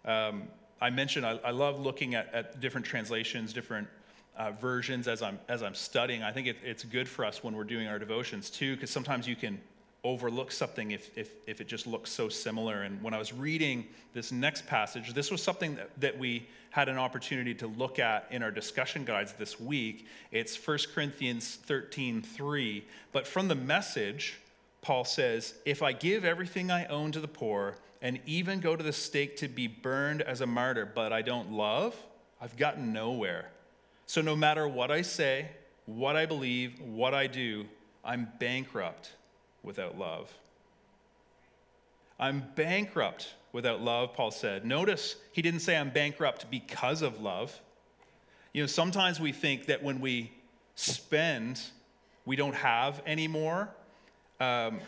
Um, 0.05 0.43
I 0.79 0.89
mentioned 0.91 1.25
I, 1.25 1.39
I 1.43 1.51
love 1.51 1.77
looking 1.77 2.15
at, 2.15 2.33
at, 2.33 2.61
different 2.61 2.87
translations, 2.87 3.51
different 3.51 3.89
uh, 4.37 4.51
versions 4.51 5.09
as 5.09 5.21
I'm, 5.21 5.39
as 5.49 5.61
I'm 5.61 5.75
studying. 5.75 6.23
I 6.23 6.31
think 6.31 6.47
it, 6.47 6.57
it's 6.63 6.85
good 6.85 7.09
for 7.09 7.25
us 7.25 7.43
when 7.43 7.53
we're 7.53 7.65
doing 7.65 7.87
our 7.87 7.99
devotions 7.99 8.49
too, 8.49 8.75
because 8.75 8.91
sometimes 8.91 9.27
you 9.27 9.35
can 9.35 9.59
overlook 10.03 10.51
something 10.51 10.91
if, 10.91 11.17
if, 11.17 11.31
if 11.47 11.61
it 11.61 11.67
just 11.67 11.87
looks 11.87 12.11
so 12.11 12.27
similar. 12.27 12.81
And 12.81 13.01
when 13.01 13.13
I 13.13 13.17
was 13.17 13.31
reading 13.31 13.87
this 14.13 14.31
next 14.31 14.67
passage, 14.67 15.13
this 15.13 15.31
was 15.31 15.41
something 15.41 15.75
that, 15.75 15.89
that 16.01 16.19
we 16.19 16.45
had 16.71 16.89
an 16.89 16.97
opportunity 16.97 17.53
to 17.55 17.67
look 17.67 17.99
at 17.99 18.27
in 18.29 18.43
our 18.43 18.51
discussion 18.51 19.05
guides 19.05 19.33
this 19.33 19.59
week. 19.59 20.07
It's 20.31 20.55
1 20.55 20.77
Corinthians 20.93 21.55
13 21.55 22.21
3. 22.21 22.83
But 23.13 23.27
from 23.27 23.47
the 23.47 23.55
message, 23.55 24.39
Paul 24.81 25.05
says, 25.05 25.53
If 25.65 25.81
I 25.81 25.93
give 25.93 26.25
everything 26.25 26.69
I 26.69 26.85
own 26.87 27.13
to 27.13 27.21
the 27.21 27.27
poor 27.27 27.77
and 28.01 28.19
even 28.25 28.59
go 28.59 28.75
to 28.75 28.83
the 28.83 28.91
stake 28.91 29.37
to 29.37 29.47
be 29.47 29.67
burned 29.67 30.21
as 30.21 30.41
a 30.41 30.45
martyr, 30.45 30.85
but 30.85 31.13
I 31.13 31.21
don't 31.21 31.53
love, 31.53 31.95
I've 32.41 32.57
gotten 32.57 32.91
nowhere. 32.91 33.51
So 34.05 34.19
no 34.19 34.35
matter 34.35 34.67
what 34.67 34.91
I 34.91 35.01
say, 35.01 35.47
what 35.85 36.17
I 36.17 36.25
believe, 36.25 36.81
what 36.81 37.13
I 37.13 37.27
do, 37.27 37.65
I'm 38.03 38.27
bankrupt 38.39 39.11
without 39.63 39.97
love. 39.97 40.31
I'm 42.19 42.43
bankrupt 42.55 43.33
without 43.51 43.81
love, 43.81 44.13
Paul 44.13 44.31
said. 44.31 44.65
Notice 44.65 45.15
he 45.31 45.41
didn't 45.41 45.61
say 45.61 45.75
I'm 45.75 45.89
bankrupt 45.89 46.49
because 46.51 47.01
of 47.01 47.21
love. 47.21 47.59
You 48.53 48.63
know, 48.63 48.67
sometimes 48.67 49.19
we 49.19 49.31
think 49.31 49.65
that 49.65 49.81
when 49.81 49.99
we 49.99 50.31
spend, 50.75 51.59
we 52.25 52.35
don't 52.35 52.55
have 52.55 53.01
anymore. 53.05 53.69
Um, 54.39 54.79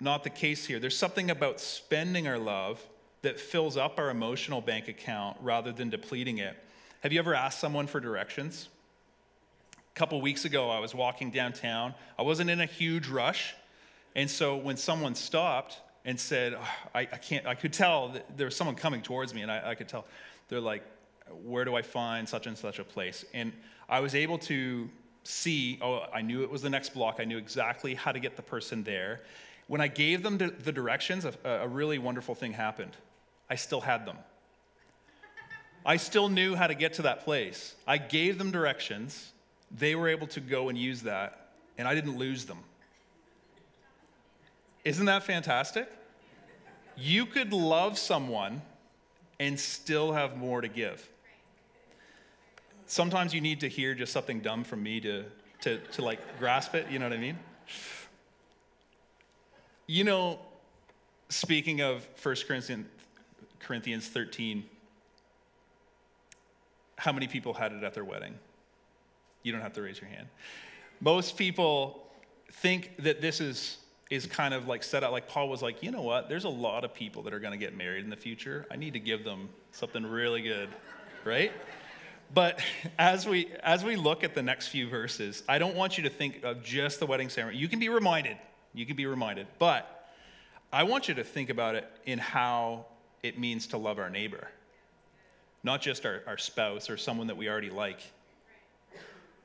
not 0.00 0.24
the 0.24 0.30
case 0.30 0.66
here. 0.66 0.78
There's 0.78 0.96
something 0.96 1.30
about 1.30 1.60
spending 1.60 2.26
our 2.26 2.38
love 2.38 2.84
that 3.22 3.38
fills 3.38 3.76
up 3.76 3.98
our 3.98 4.10
emotional 4.10 4.60
bank 4.60 4.88
account 4.88 5.36
rather 5.40 5.72
than 5.72 5.90
depleting 5.90 6.38
it. 6.38 6.56
Have 7.00 7.12
you 7.12 7.18
ever 7.18 7.34
asked 7.34 7.60
someone 7.60 7.86
for 7.86 8.00
directions? 8.00 8.68
A 9.74 9.98
couple 9.98 10.20
weeks 10.20 10.44
ago, 10.44 10.70
I 10.70 10.78
was 10.78 10.94
walking 10.94 11.30
downtown. 11.30 11.94
I 12.18 12.22
wasn't 12.22 12.50
in 12.50 12.60
a 12.60 12.66
huge 12.66 13.08
rush. 13.08 13.54
And 14.14 14.28
so 14.30 14.56
when 14.56 14.76
someone 14.76 15.14
stopped 15.14 15.78
and 16.04 16.18
said, 16.18 16.54
oh, 16.54 16.68
I, 16.94 17.00
I, 17.00 17.04
can't, 17.04 17.46
I 17.46 17.54
could 17.54 17.72
tell 17.72 18.08
that 18.08 18.36
there 18.36 18.46
was 18.46 18.56
someone 18.56 18.76
coming 18.76 19.02
towards 19.02 19.34
me, 19.34 19.42
and 19.42 19.50
I, 19.50 19.70
I 19.70 19.74
could 19.74 19.88
tell, 19.88 20.06
they're 20.48 20.60
like, 20.60 20.82
Where 21.44 21.64
do 21.64 21.74
I 21.74 21.82
find 21.82 22.28
such 22.28 22.46
and 22.46 22.56
such 22.56 22.78
a 22.78 22.84
place? 22.84 23.24
And 23.32 23.52
I 23.88 24.00
was 24.00 24.14
able 24.14 24.38
to 24.38 24.88
see, 25.22 25.78
oh, 25.82 26.04
I 26.12 26.22
knew 26.22 26.42
it 26.42 26.50
was 26.50 26.62
the 26.62 26.70
next 26.70 26.94
block. 26.94 27.16
I 27.18 27.24
knew 27.24 27.38
exactly 27.38 27.94
how 27.94 28.12
to 28.12 28.20
get 28.20 28.36
the 28.36 28.42
person 28.42 28.82
there. 28.82 29.20
When 29.66 29.80
I 29.80 29.88
gave 29.88 30.22
them 30.22 30.38
the 30.38 30.72
directions, 30.72 31.24
a, 31.24 31.34
a 31.44 31.68
really 31.68 31.98
wonderful 31.98 32.34
thing 32.34 32.52
happened. 32.52 32.96
I 33.48 33.54
still 33.54 33.80
had 33.80 34.06
them. 34.06 34.16
I 35.84 35.96
still 35.96 36.28
knew 36.28 36.54
how 36.54 36.66
to 36.66 36.74
get 36.74 36.94
to 36.94 37.02
that 37.02 37.24
place. 37.24 37.74
I 37.86 37.98
gave 37.98 38.38
them 38.38 38.50
directions. 38.50 39.32
They 39.70 39.94
were 39.94 40.08
able 40.08 40.26
to 40.28 40.40
go 40.40 40.68
and 40.68 40.76
use 40.76 41.02
that, 41.02 41.52
and 41.78 41.86
I 41.86 41.94
didn't 41.94 42.18
lose 42.18 42.44
them. 42.44 42.58
Isn't 44.84 45.06
that 45.06 45.24
fantastic? 45.24 45.90
You 46.96 47.26
could 47.26 47.52
love 47.52 47.98
someone 47.98 48.62
and 49.38 49.58
still 49.58 50.12
have 50.12 50.36
more 50.36 50.60
to 50.60 50.68
give. 50.68 51.08
Sometimes 52.86 53.32
you 53.32 53.40
need 53.40 53.60
to 53.60 53.68
hear 53.68 53.94
just 53.94 54.12
something 54.12 54.40
dumb 54.40 54.64
from 54.64 54.82
me 54.82 55.00
to, 55.00 55.24
to, 55.62 55.78
to 55.78 56.02
like 56.02 56.38
grasp 56.38 56.74
it, 56.74 56.90
you 56.90 56.98
know 56.98 57.08
what 57.08 57.16
I 57.16 57.20
mean? 57.20 57.38
You 59.86 60.04
know, 60.04 60.38
speaking 61.28 61.80
of 61.80 62.06
1 62.22 62.36
Corinthians, 62.46 62.86
Corinthians 63.60 64.08
13, 64.08 64.64
how 66.96 67.12
many 67.12 67.26
people 67.26 67.54
had 67.54 67.72
it 67.72 67.82
at 67.82 67.94
their 67.94 68.04
wedding? 68.04 68.34
You 69.42 69.52
don't 69.52 69.62
have 69.62 69.72
to 69.74 69.82
raise 69.82 70.00
your 70.00 70.10
hand. 70.10 70.28
Most 71.00 71.38
people 71.38 72.06
think 72.52 72.96
that 72.98 73.22
this 73.22 73.40
is 73.40 73.78
is 74.10 74.26
kind 74.26 74.52
of 74.52 74.66
like 74.66 74.82
set 74.82 75.04
out 75.04 75.12
like 75.12 75.28
Paul 75.28 75.48
was 75.48 75.62
like, 75.62 75.82
you 75.82 75.90
know 75.90 76.02
what? 76.02 76.28
There's 76.28 76.44
a 76.44 76.50
lot 76.50 76.84
of 76.84 76.92
people 76.92 77.22
that 77.22 77.32
are 77.32 77.38
going 77.40 77.52
to 77.52 77.58
get 77.58 77.76
married 77.76 78.04
in 78.04 78.10
the 78.10 78.16
future. 78.16 78.66
I 78.70 78.76
need 78.76 78.92
to 78.94 79.00
give 79.00 79.24
them 79.24 79.48
something 79.72 80.04
really 80.04 80.42
good, 80.42 80.68
right? 81.24 81.52
But 82.34 82.60
as 82.98 83.26
we 83.26 83.52
as 83.62 83.84
we 83.84 83.96
look 83.96 84.24
at 84.24 84.34
the 84.34 84.42
next 84.42 84.68
few 84.68 84.88
verses, 84.88 85.42
I 85.48 85.58
don't 85.58 85.76
want 85.76 85.96
you 85.96 86.04
to 86.04 86.10
think 86.10 86.42
of 86.44 86.62
just 86.62 87.00
the 87.00 87.06
wedding 87.06 87.28
ceremony. 87.28 87.58
You 87.58 87.68
can 87.68 87.78
be 87.78 87.88
reminded 87.88 88.36
you 88.74 88.86
can 88.86 88.96
be 88.96 89.06
reminded. 89.06 89.46
But 89.58 90.12
I 90.72 90.84
want 90.84 91.08
you 91.08 91.14
to 91.14 91.24
think 91.24 91.50
about 91.50 91.74
it 91.74 91.88
in 92.04 92.18
how 92.18 92.86
it 93.22 93.38
means 93.38 93.68
to 93.68 93.76
love 93.76 93.98
our 93.98 94.10
neighbor, 94.10 94.48
not 95.62 95.80
just 95.80 96.06
our, 96.06 96.22
our 96.26 96.38
spouse 96.38 96.88
or 96.88 96.96
someone 96.96 97.26
that 97.26 97.36
we 97.36 97.48
already 97.48 97.70
like. 97.70 98.00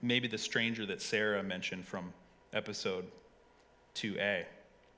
Maybe 0.02 0.28
the 0.28 0.38
stranger 0.38 0.86
that 0.86 1.02
Sarah 1.02 1.42
mentioned 1.42 1.86
from 1.86 2.14
episode 2.54 3.06
2a. 3.96 4.44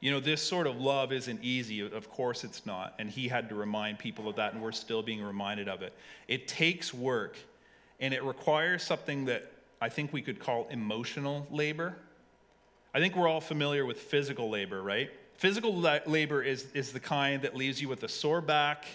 You 0.00 0.10
know, 0.10 0.20
this 0.20 0.42
sort 0.42 0.66
of 0.66 0.80
love 0.80 1.12
isn't 1.12 1.40
easy. 1.42 1.80
Of 1.80 2.10
course, 2.10 2.42
it's 2.42 2.64
not. 2.64 2.94
And 2.98 3.10
he 3.10 3.28
had 3.28 3.50
to 3.50 3.54
remind 3.54 3.98
people 3.98 4.28
of 4.28 4.36
that, 4.36 4.54
and 4.54 4.62
we're 4.62 4.72
still 4.72 5.02
being 5.02 5.22
reminded 5.22 5.68
of 5.68 5.82
it. 5.82 5.92
It 6.26 6.48
takes 6.48 6.94
work, 6.94 7.36
and 8.00 8.14
it 8.14 8.24
requires 8.24 8.82
something 8.82 9.26
that 9.26 9.52
I 9.80 9.90
think 9.90 10.12
we 10.12 10.22
could 10.22 10.38
call 10.38 10.66
emotional 10.70 11.46
labor. 11.50 11.96
I 12.94 12.98
think 12.98 13.14
we're 13.14 13.28
all 13.28 13.40
familiar 13.40 13.84
with 13.84 13.98
physical 13.98 14.50
labor, 14.50 14.82
right? 14.82 15.10
Physical 15.34 15.74
labor 16.06 16.42
is, 16.42 16.66
is 16.72 16.92
the 16.92 17.00
kind 17.00 17.42
that 17.42 17.54
leaves 17.54 17.80
you 17.80 17.88
with 17.88 18.02
a 18.02 18.08
sore 18.08 18.40
back, 18.40 18.86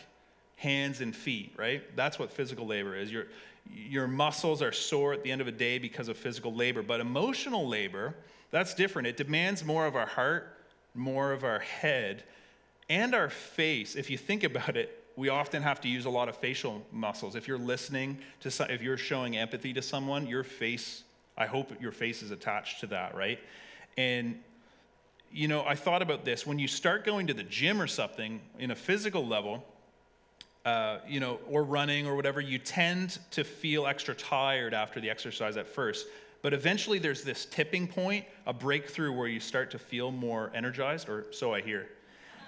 hands, 0.57 1.01
and 1.01 1.15
feet, 1.15 1.53
right? 1.57 1.83
That's 1.95 2.19
what 2.19 2.31
physical 2.31 2.65
labor 2.67 2.95
is. 2.95 3.11
You're, 3.11 3.27
your 3.73 4.07
muscles 4.07 4.61
are 4.61 4.71
sore 4.71 5.13
at 5.13 5.23
the 5.23 5.31
end 5.31 5.41
of 5.41 5.47
a 5.47 5.51
day 5.51 5.77
because 5.77 6.07
of 6.07 6.17
physical 6.17 6.53
labor. 6.53 6.81
But 6.81 6.99
emotional 6.99 7.67
labor, 7.67 8.15
that's 8.51 8.73
different. 8.73 9.07
It 9.07 9.17
demands 9.17 9.63
more 9.63 9.85
of 9.85 9.95
our 9.95 10.05
heart, 10.05 10.54
more 10.95 11.31
of 11.31 11.43
our 11.43 11.59
head, 11.59 12.23
and 12.89 13.13
our 13.13 13.29
face. 13.29 13.95
If 13.95 14.09
you 14.09 14.17
think 14.17 14.43
about 14.43 14.77
it, 14.77 15.03
we 15.15 15.29
often 15.29 15.63
have 15.63 15.79
to 15.81 15.87
use 15.87 16.05
a 16.05 16.09
lot 16.09 16.29
of 16.29 16.37
facial 16.37 16.85
muscles. 16.91 17.35
If 17.35 17.47
you're 17.47 17.57
listening 17.57 18.17
to, 18.41 18.51
some, 18.51 18.69
if 18.69 18.81
you're 18.81 18.97
showing 18.97 19.37
empathy 19.37 19.73
to 19.73 19.81
someone, 19.81 20.27
your 20.27 20.43
face, 20.43 21.03
I 21.37 21.45
hope 21.45 21.71
your 21.81 21.91
face 21.91 22.21
is 22.21 22.31
attached 22.31 22.81
to 22.81 22.87
that, 22.87 23.15
right? 23.15 23.39
And 23.97 24.39
you 25.31 25.49
know, 25.49 25.65
I 25.65 25.75
thought 25.75 26.01
about 26.01 26.23
this. 26.23 26.47
When 26.47 26.59
you 26.59 26.67
start 26.67 27.03
going 27.05 27.27
to 27.27 27.33
the 27.33 27.43
gym 27.43 27.81
or 27.81 27.87
something 27.87 28.39
in 28.57 28.71
a 28.71 28.75
physical 28.75 29.27
level, 29.27 29.65
uh, 30.65 30.99
you 31.07 31.19
know, 31.19 31.39
or 31.49 31.63
running 31.63 32.07
or 32.07 32.15
whatever, 32.15 32.39
you 32.39 32.57
tend 32.57 33.19
to 33.31 33.43
feel 33.43 33.85
extra 33.85 34.15
tired 34.15 34.73
after 34.73 34.99
the 34.99 35.09
exercise 35.09 35.57
at 35.57 35.67
first. 35.67 36.07
But 36.45 36.53
eventually 36.53 36.99
there's 36.99 37.23
this 37.23 37.47
tipping 37.47 37.87
point, 37.87 38.23
a 38.45 38.53
breakthrough 38.53 39.11
where 39.11 39.27
you 39.27 39.39
start 39.39 39.71
to 39.71 39.79
feel 39.79 40.11
more 40.11 40.51
energized, 40.53 41.09
or 41.09 41.25
so 41.31 41.55
I 41.55 41.61
hear. 41.61 41.89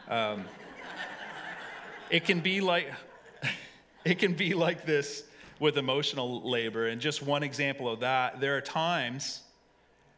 Um, 0.08 0.46
it 2.12 2.24
can 2.24 2.40
be 2.40 2.62
like, 2.62 2.94
it 4.06 4.20
can 4.20 4.36
be 4.36 4.54
like 4.54 4.86
this 4.86 5.24
with 5.60 5.80
emotional 5.80 6.48
labor. 6.48 6.86
And 6.86 7.02
just 7.02 7.24
one 7.24 7.42
example 7.42 7.92
of 7.92 8.02
that, 8.02 8.40
there 8.40 8.56
are 8.56 8.62
times, 8.62 9.42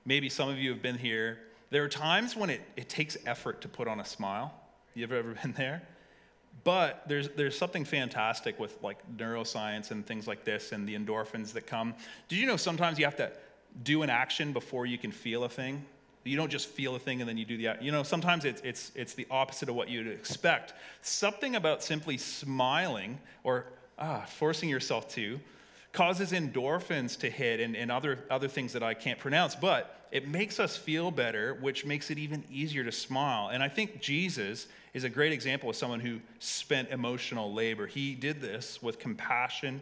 maybe 0.03 0.27
some 0.27 0.49
of 0.49 0.57
you 0.57 0.71
have 0.71 0.81
been 0.81 0.97
here, 0.97 1.39
there 1.69 1.85
are 1.85 1.87
times 1.87 2.35
when 2.35 2.49
it, 2.49 2.59
it 2.75 2.89
takes 2.89 3.15
effort 3.25 3.61
to 3.61 3.69
put 3.69 3.87
on 3.87 4.01
a 4.01 4.05
smile. 4.05 4.53
You 4.93 5.03
ever 5.03 5.15
ever 5.15 5.35
been 5.41 5.53
there? 5.53 5.83
But 6.65 7.03
there's, 7.07 7.29
there's 7.29 7.57
something 7.57 7.85
fantastic 7.85 8.59
with 8.59 8.77
like 8.83 8.97
neuroscience 9.15 9.91
and 9.91 10.05
things 10.05 10.27
like 10.27 10.43
this 10.43 10.73
and 10.73 10.85
the 10.85 10.97
endorphins 10.97 11.53
that 11.53 11.65
come. 11.65 11.93
Did 12.27 12.39
you 12.39 12.45
know 12.45 12.57
sometimes 12.57 12.99
you 12.99 13.05
have 13.05 13.15
to 13.15 13.31
do 13.84 14.03
an 14.03 14.10
action 14.10 14.53
before 14.53 14.86
you 14.86 14.97
can 14.97 15.12
feel 15.12 15.43
a 15.43 15.49
thing? 15.49 15.86
You 16.23 16.36
don't 16.36 16.51
just 16.51 16.67
feel 16.67 16.95
a 16.95 16.99
thing 16.99 17.21
and 17.21 17.29
then 17.29 17.38
you 17.38 17.45
do 17.45 17.58
the 17.58 17.67
act. 17.67 17.82
You 17.82 17.91
know, 17.91 18.03
sometimes 18.03 18.45
it's, 18.45 18.62
it's, 18.62 18.91
it's 18.93 19.13
the 19.13 19.25
opposite 19.32 19.69
of 19.69 19.75
what 19.75 19.89
you'd 19.89 20.08
expect. 20.08 20.73
Something 21.01 21.55
about 21.55 21.82
simply 21.82 22.17
smiling 22.17 23.19
or 23.43 23.65
ah, 23.97 24.25
forcing 24.27 24.69
yourself 24.69 25.10
to 25.15 25.39
causes 25.91 26.32
endorphins 26.32 27.17
to 27.19 27.29
hit 27.29 27.60
and, 27.60 27.75
and 27.75 27.91
other, 27.91 28.19
other 28.29 28.47
things 28.47 28.73
that 28.73 28.84
I 28.84 28.93
can't 28.93 29.17
pronounce, 29.17 29.55
but 29.55 30.08
it 30.12 30.27
makes 30.27 30.60
us 30.60 30.75
feel 30.75 31.12
better, 31.12 31.55
which 31.55 31.86
makes 31.86 32.12
it 32.12 32.17
even 32.17 32.43
easier 32.51 32.84
to 32.84 32.91
smile. 32.91 33.49
And 33.49 33.63
I 33.63 33.69
think 33.69 34.01
Jesus 34.01 34.67
is 34.93 35.03
a 35.03 35.10
great 35.10 35.32
example 35.32 35.69
of 35.69 35.75
someone 35.75 35.99
who 35.99 36.19
spent 36.39 36.89
emotional 36.89 37.53
labor. 37.53 37.88
He 37.88 38.15
did 38.15 38.41
this 38.41 38.82
with 38.82 38.99
compassion 38.99 39.82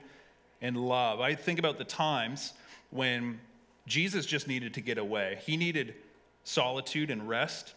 and 0.62 0.78
love. 0.78 1.19
I 1.21 1.36
think 1.36 1.60
about 1.60 1.78
the 1.78 1.86
times 1.86 2.54
when 2.89 3.39
Jesus 3.88 4.26
just 4.26 4.47
needed 4.47 4.76
to 4.76 4.82
get 4.82 4.97
away, 4.97 5.39
he 5.45 5.58
needed 5.58 5.95
solitude 6.43 7.10
and 7.10 7.28
rest, 7.28 7.73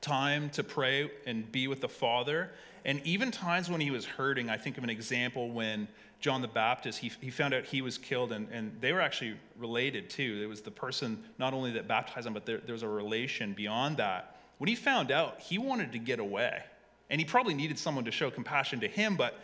time 0.00 0.50
to 0.50 0.62
pray 0.62 1.10
and 1.26 1.50
be 1.50 1.66
with 1.66 1.80
the 1.80 1.88
Father. 1.88 2.50
And 2.84 3.00
even 3.04 3.30
times 3.30 3.70
when 3.70 3.80
he 3.80 3.90
was 3.90 4.04
hurting, 4.04 4.50
I 4.50 4.58
think 4.58 4.76
of 4.76 4.84
an 4.84 4.90
example 4.90 5.50
when 5.50 5.88
John 6.20 6.42
the 6.42 6.48
Baptist, 6.48 6.98
he, 6.98 7.10
he 7.20 7.30
found 7.30 7.54
out 7.54 7.64
he 7.64 7.82
was 7.82 7.98
killed, 7.98 8.32
and, 8.32 8.48
and 8.50 8.76
they 8.80 8.92
were 8.92 9.00
actually 9.00 9.34
related 9.58 10.08
too. 10.08 10.40
It 10.42 10.46
was 10.46 10.60
the 10.60 10.70
person 10.70 11.22
not 11.38 11.52
only 11.52 11.72
that 11.72 11.88
baptized 11.88 12.26
him, 12.26 12.34
but 12.34 12.46
there, 12.46 12.58
there 12.58 12.74
was 12.74 12.82
a 12.82 12.88
relation 12.88 13.54
beyond 13.54 13.96
that. 13.98 14.36
When 14.58 14.68
he 14.68 14.74
found 14.74 15.10
out, 15.10 15.40
he 15.40 15.58
wanted 15.58 15.92
to 15.92 15.98
get 15.98 16.20
away. 16.20 16.62
And 17.10 17.20
he 17.20 17.26
probably 17.26 17.54
needed 17.54 17.78
someone 17.78 18.04
to 18.06 18.10
show 18.10 18.30
compassion 18.30 18.80
to 18.80 18.88
him. 18.88 19.16
But 19.16 19.38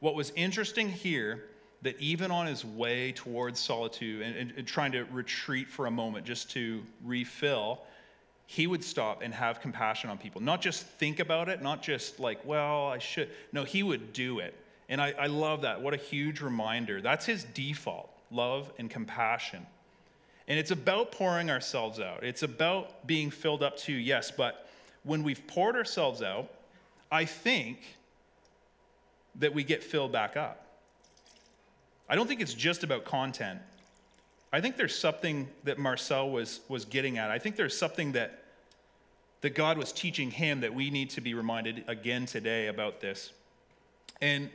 what 0.00 0.14
was 0.14 0.32
interesting 0.36 0.90
here, 0.90 1.44
that 1.86 2.00
even 2.00 2.32
on 2.32 2.46
his 2.46 2.64
way 2.64 3.12
towards 3.12 3.60
solitude 3.60 4.20
and, 4.20 4.36
and, 4.36 4.52
and 4.56 4.66
trying 4.66 4.90
to 4.90 5.04
retreat 5.04 5.68
for 5.68 5.86
a 5.86 5.90
moment 5.90 6.26
just 6.26 6.50
to 6.50 6.82
refill, 7.04 7.80
he 8.46 8.66
would 8.66 8.82
stop 8.82 9.22
and 9.22 9.32
have 9.32 9.60
compassion 9.60 10.10
on 10.10 10.18
people. 10.18 10.40
Not 10.40 10.60
just 10.60 10.82
think 10.84 11.20
about 11.20 11.48
it, 11.48 11.62
not 11.62 11.82
just 11.82 12.18
like, 12.18 12.44
well, 12.44 12.88
I 12.88 12.98
should. 12.98 13.30
No, 13.52 13.62
he 13.62 13.84
would 13.84 14.12
do 14.12 14.40
it. 14.40 14.54
And 14.88 15.00
I, 15.00 15.14
I 15.18 15.26
love 15.26 15.62
that. 15.62 15.80
What 15.80 15.94
a 15.94 15.96
huge 15.96 16.40
reminder. 16.40 17.00
That's 17.00 17.24
his 17.24 17.44
default 17.44 18.10
love 18.32 18.72
and 18.78 18.90
compassion. 18.90 19.64
And 20.48 20.58
it's 20.58 20.72
about 20.72 21.12
pouring 21.12 21.50
ourselves 21.50 22.00
out. 22.00 22.24
It's 22.24 22.42
about 22.42 23.06
being 23.06 23.30
filled 23.30 23.62
up 23.62 23.76
too, 23.76 23.92
yes, 23.92 24.32
but 24.32 24.68
when 25.04 25.22
we've 25.22 25.44
poured 25.46 25.76
ourselves 25.76 26.20
out, 26.20 26.50
I 27.12 27.24
think 27.24 27.78
that 29.36 29.54
we 29.54 29.62
get 29.62 29.84
filled 29.84 30.10
back 30.10 30.36
up. 30.36 30.65
I 32.08 32.14
don't 32.14 32.26
think 32.26 32.40
it's 32.40 32.54
just 32.54 32.84
about 32.84 33.04
content. 33.04 33.60
I 34.52 34.60
think 34.60 34.76
there's 34.76 34.96
something 34.96 35.48
that 35.64 35.78
Marcel 35.78 36.30
was, 36.30 36.60
was 36.68 36.84
getting 36.84 37.18
at. 37.18 37.30
I 37.30 37.38
think 37.38 37.56
there's 37.56 37.76
something 37.76 38.12
that, 38.12 38.44
that 39.40 39.54
God 39.54 39.76
was 39.76 39.92
teaching 39.92 40.30
him 40.30 40.60
that 40.60 40.72
we 40.72 40.90
need 40.90 41.10
to 41.10 41.20
be 41.20 41.34
reminded 41.34 41.84
again 41.88 42.26
today 42.26 42.68
about 42.68 43.00
this. 43.00 43.32
And 44.20 44.50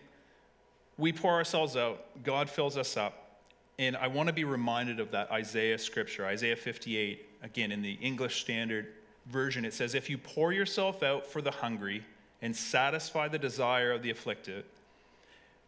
we 0.97 1.11
pour 1.11 1.33
ourselves 1.33 1.75
out, 1.75 2.23
God 2.23 2.49
fills 2.49 2.77
us 2.77 2.95
up, 2.95 3.41
and 3.79 3.97
I 3.97 4.07
want 4.07 4.27
to 4.27 4.33
be 4.33 4.43
reminded 4.43 4.99
of 4.99 5.11
that 5.11 5.31
Isaiah 5.31 5.77
scripture, 5.77 6.25
Isaiah 6.25 6.55
58, 6.55 7.27
again 7.43 7.71
in 7.71 7.81
the 7.81 7.93
English 7.93 8.41
Standard 8.41 8.87
Version. 9.27 9.65
It 9.65 9.73
says, 9.73 9.95
If 9.95 10.09
you 10.09 10.17
pour 10.17 10.53
yourself 10.53 11.03
out 11.03 11.25
for 11.25 11.41
the 11.41 11.51
hungry 11.51 12.03
and 12.41 12.55
satisfy 12.55 13.27
the 13.27 13.39
desire 13.39 13.91
of 13.91 14.03
the 14.03 14.09
afflicted, 14.09 14.65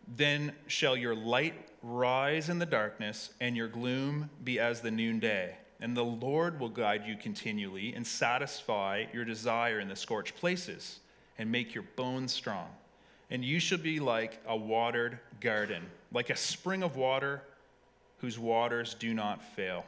then 0.08 0.54
shall 0.68 0.96
your 0.96 1.16
light 1.16 1.70
rise 1.82 2.50
in 2.50 2.60
the 2.60 2.66
darkness 2.66 3.32
and 3.40 3.56
your 3.56 3.68
gloom 3.68 4.30
be 4.44 4.60
as 4.60 4.82
the 4.82 4.92
noonday. 4.92 5.58
And 5.80 5.98
the 5.98 6.04
Lord 6.04 6.60
will 6.60 6.70
guide 6.70 7.04
you 7.06 7.18
continually 7.18 7.94
and 7.94 8.08
satisfy 8.08 9.06
your 9.14 9.26
desire 9.26 9.80
in 9.80 9.90
the 9.90 9.96
scorched 9.96 10.36
places 10.36 11.00
and 11.38 11.52
make 11.52 11.74
your 11.74 11.84
bones 11.96 12.32
strong. 12.32 12.70
And 13.30 13.44
you 13.44 13.60
shall 13.60 13.80
be 13.80 14.00
like 14.00 14.40
a 14.48 14.56
watered 14.56 15.20
garden, 15.42 15.84
like 16.12 16.30
a 16.30 16.36
spring 16.36 16.84
of 16.84 16.96
water 16.96 17.42
whose 18.20 18.40
waters 18.40 18.94
do 18.94 19.14
not 19.14 19.44
fail. 19.56 19.86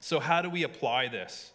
So, 0.00 0.18
how 0.18 0.42
do 0.42 0.50
we 0.50 0.64
apply 0.64 1.08
this? 1.08 1.52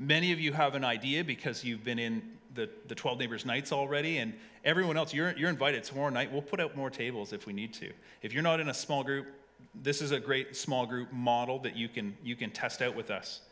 Many 0.00 0.32
of 0.32 0.40
you 0.40 0.54
have 0.54 0.74
an 0.74 0.82
idea 0.82 1.22
because 1.22 1.62
you've 1.62 1.84
been 1.84 1.98
in 1.98 2.22
the, 2.54 2.70
the 2.88 2.94
12 2.94 3.18
Neighbors 3.18 3.44
Nights 3.44 3.70
already, 3.70 4.16
and 4.16 4.32
everyone 4.64 4.96
else, 4.96 5.12
you're, 5.12 5.36
you're 5.36 5.50
invited 5.50 5.84
tomorrow 5.84 6.08
night. 6.08 6.32
We'll 6.32 6.40
put 6.40 6.58
out 6.58 6.74
more 6.74 6.88
tables 6.88 7.34
if 7.34 7.46
we 7.46 7.52
need 7.52 7.74
to. 7.74 7.92
If 8.22 8.32
you're 8.32 8.42
not 8.42 8.60
in 8.60 8.70
a 8.70 8.74
small 8.74 9.04
group, 9.04 9.26
this 9.74 10.00
is 10.00 10.10
a 10.10 10.18
great 10.18 10.56
small 10.56 10.86
group 10.86 11.12
model 11.12 11.58
that 11.60 11.76
you 11.76 11.86
can, 11.86 12.16
you 12.24 12.34
can 12.34 12.50
test 12.50 12.80
out 12.80 12.96
with 12.96 13.10
us. 13.10 13.42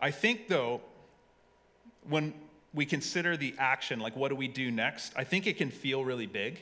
I 0.00 0.10
think, 0.10 0.48
though, 0.48 0.80
when 2.08 2.32
we 2.72 2.86
consider 2.86 3.36
the 3.36 3.54
action, 3.58 4.00
like 4.00 4.16
what 4.16 4.30
do 4.30 4.36
we 4.36 4.48
do 4.48 4.70
next, 4.70 5.12
I 5.16 5.24
think 5.24 5.46
it 5.46 5.58
can 5.58 5.70
feel 5.70 6.02
really 6.02 6.26
big. 6.26 6.60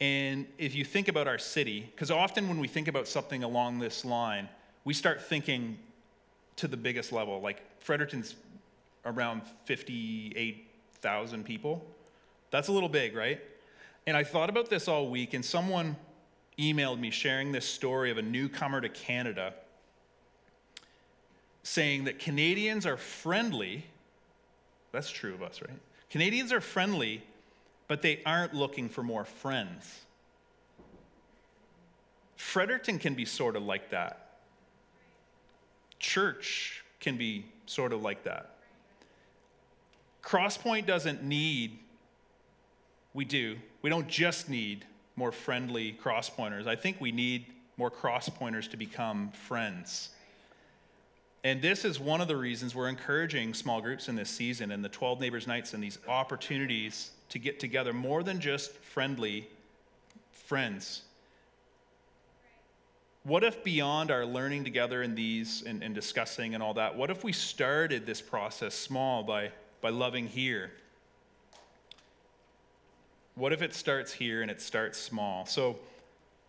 And 0.00 0.46
if 0.56 0.74
you 0.74 0.86
think 0.86 1.08
about 1.08 1.28
our 1.28 1.38
city, 1.38 1.92
because 1.94 2.10
often 2.10 2.48
when 2.48 2.58
we 2.58 2.68
think 2.68 2.88
about 2.88 3.06
something 3.06 3.42
along 3.42 3.80
this 3.80 4.02
line, 4.02 4.48
we 4.82 4.94
start 4.94 5.20
thinking 5.20 5.78
to 6.56 6.68
the 6.68 6.76
biggest 6.76 7.12
level. 7.12 7.40
Like 7.40 7.62
Fredericton's 7.80 8.34
around 9.04 9.42
58,000 9.64 11.44
people. 11.44 11.84
That's 12.50 12.68
a 12.68 12.72
little 12.72 12.88
big, 12.88 13.16
right? 13.16 13.40
And 14.06 14.16
I 14.16 14.24
thought 14.24 14.50
about 14.50 14.68
this 14.68 14.88
all 14.88 15.08
week, 15.08 15.34
and 15.34 15.44
someone 15.44 15.96
emailed 16.58 16.98
me 16.98 17.10
sharing 17.10 17.52
this 17.52 17.66
story 17.66 18.10
of 18.10 18.18
a 18.18 18.22
newcomer 18.22 18.80
to 18.80 18.88
Canada 18.88 19.54
saying 21.62 22.04
that 22.04 22.18
Canadians 22.18 22.84
are 22.86 22.96
friendly. 22.96 23.86
That's 24.90 25.10
true 25.10 25.32
of 25.34 25.42
us, 25.42 25.62
right? 25.62 25.78
Canadians 26.10 26.52
are 26.52 26.60
friendly 26.60 27.22
but 27.92 28.00
they 28.00 28.22
aren't 28.24 28.54
looking 28.54 28.88
for 28.88 29.02
more 29.02 29.22
friends. 29.22 30.00
Fredericton 32.36 32.98
can 32.98 33.12
be 33.12 33.26
sort 33.26 33.54
of 33.54 33.64
like 33.64 33.90
that. 33.90 34.21
Church 36.02 36.84
can 37.00 37.16
be 37.16 37.46
sort 37.64 37.92
of 37.92 38.02
like 38.02 38.24
that. 38.24 38.56
Crosspoint 40.22 40.84
doesn't 40.84 41.22
need, 41.22 41.78
we 43.14 43.24
do, 43.24 43.56
we 43.80 43.88
don't 43.88 44.08
just 44.08 44.50
need 44.50 44.84
more 45.16 45.32
friendly 45.32 45.96
crosspointers. 46.02 46.66
I 46.66 46.76
think 46.76 47.00
we 47.00 47.12
need 47.12 47.46
more 47.76 47.90
crosspointers 47.90 48.68
to 48.70 48.76
become 48.76 49.30
friends. 49.30 50.10
And 51.44 51.62
this 51.62 51.84
is 51.84 51.98
one 51.98 52.20
of 52.20 52.28
the 52.28 52.36
reasons 52.36 52.74
we're 52.74 52.88
encouraging 52.88 53.54
small 53.54 53.80
groups 53.80 54.08
in 54.08 54.16
this 54.16 54.30
season 54.30 54.70
and 54.70 54.84
the 54.84 54.88
12 54.88 55.20
Neighbors 55.20 55.46
Nights 55.46 55.72
and 55.72 55.82
these 55.82 55.98
opportunities 56.08 57.12
to 57.30 57.38
get 57.38 57.58
together 57.58 57.92
more 57.92 58.22
than 58.22 58.40
just 58.40 58.72
friendly 58.72 59.48
friends. 60.30 61.02
What 63.24 63.44
if 63.44 63.62
beyond 63.62 64.10
our 64.10 64.26
learning 64.26 64.64
together 64.64 65.02
in 65.02 65.14
these 65.14 65.62
and, 65.62 65.82
and, 65.82 65.94
discussing 65.94 66.54
and 66.54 66.62
all 66.62 66.74
that, 66.74 66.96
what 66.96 67.08
if 67.08 67.22
we 67.22 67.32
started 67.32 68.04
this 68.04 68.20
process 68.20 68.74
small 68.74 69.22
by, 69.22 69.50
by 69.80 69.90
loving 69.90 70.26
here? 70.26 70.72
What 73.36 73.52
if 73.52 73.62
it 73.62 73.74
starts 73.74 74.12
here 74.12 74.42
and 74.42 74.50
it 74.50 74.60
starts 74.60 74.98
small? 74.98 75.46
So 75.46 75.78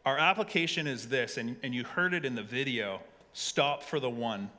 Our 0.06 0.18
application 0.18 0.86
is 0.86 1.08
this, 1.08 1.38
and, 1.38 1.56
and 1.64 1.74
you 1.74 1.86
heard 1.86 2.14
it 2.14 2.26
in 2.26 2.36
the 2.36 2.44
video 2.44 3.00
stop 3.32 3.84
for 3.84 4.00
the 4.00 4.10
one, 4.10 4.50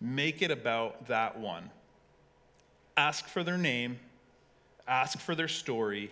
make 0.00 0.42
it 0.42 0.50
about 0.50 1.06
that 1.08 1.38
one. 1.38 1.70
Ask 2.96 3.26
for 3.26 3.42
their 3.42 3.56
name, 3.56 3.98
ask 4.86 5.18
for 5.18 5.34
their 5.34 5.48
story. 5.48 6.10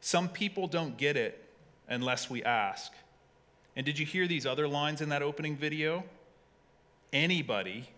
Some 0.00 0.28
people 0.28 0.66
don't 0.66 0.96
get 0.96 1.16
it 1.16 1.44
unless 1.88 2.30
we 2.30 2.44
ask. 2.44 2.92
And 3.80 3.86
did 3.86 3.98
you 3.98 4.04
hear 4.04 4.28
these 4.28 4.44
other 4.44 4.68
lines 4.68 5.00
in 5.00 5.08
that 5.08 5.22
opening 5.22 5.56
video? 5.56 6.04
Anybody 7.14 7.88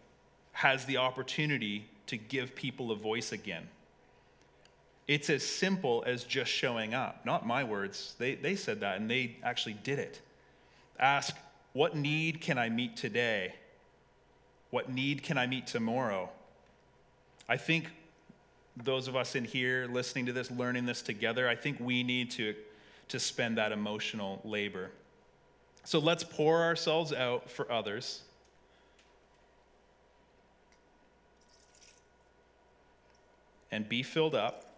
has 0.53 0.85
the 0.85 0.99
opportunity 0.99 1.87
to 2.07 2.17
give 2.17 2.55
people 2.55 2.93
a 2.93 2.95
voice 2.95 3.33
again. 3.33 3.67
It's 5.09 5.29
as 5.29 5.43
simple 5.43 6.05
as 6.07 6.23
just 6.23 6.53
showing 6.53 6.95
up. 6.95 7.27
Not 7.27 7.49
my 7.49 7.65
words. 7.65 8.15
They, 8.17 8.37
they 8.37 8.55
said 8.55 8.79
that 8.79 8.99
and 8.99 9.11
they 9.11 9.39
actually 9.43 9.73
did 9.73 9.99
it. 9.99 10.21
Ask, 11.01 11.37
what 11.73 11.97
need 11.97 12.41
can 12.41 12.59
I 12.59 12.69
meet 12.69 12.97
today? 12.97 13.57
What 14.71 14.89
need 14.89 15.25
can 15.25 15.37
I 15.37 15.49
meet 15.49 15.67
tomorrow? 15.67 16.31
I 17.49 17.57
think 17.57 17.91
those 18.77 19.09
of 19.09 19.17
us 19.17 19.35
in 19.35 19.45
here 19.45 19.89
listening 19.91 20.27
to 20.27 20.33
this, 20.33 20.49
learning 20.49 20.87
this 20.87 21.03
together, 21.03 21.49
I 21.49 21.57
think 21.57 21.81
we 21.81 22.05
need 22.05 22.31
to, 22.31 22.55
to 23.09 23.19
spend 23.19 23.59
that 23.59 23.73
emotional 23.73 24.41
labor. 24.45 24.93
So 25.85 25.99
let's 25.99 26.25
pour 26.25 26.63
ourselves 26.63 27.13
out 27.13 27.51
for 27.51 27.71
others. 27.71 28.23
And 33.71 33.89
be 33.89 34.03
filled 34.03 34.35
up. 34.35 34.73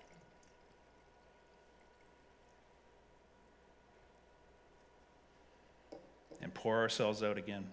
and 6.44 6.52
pour 6.52 6.76
ourselves 6.76 7.22
out 7.22 7.38
again. 7.38 7.64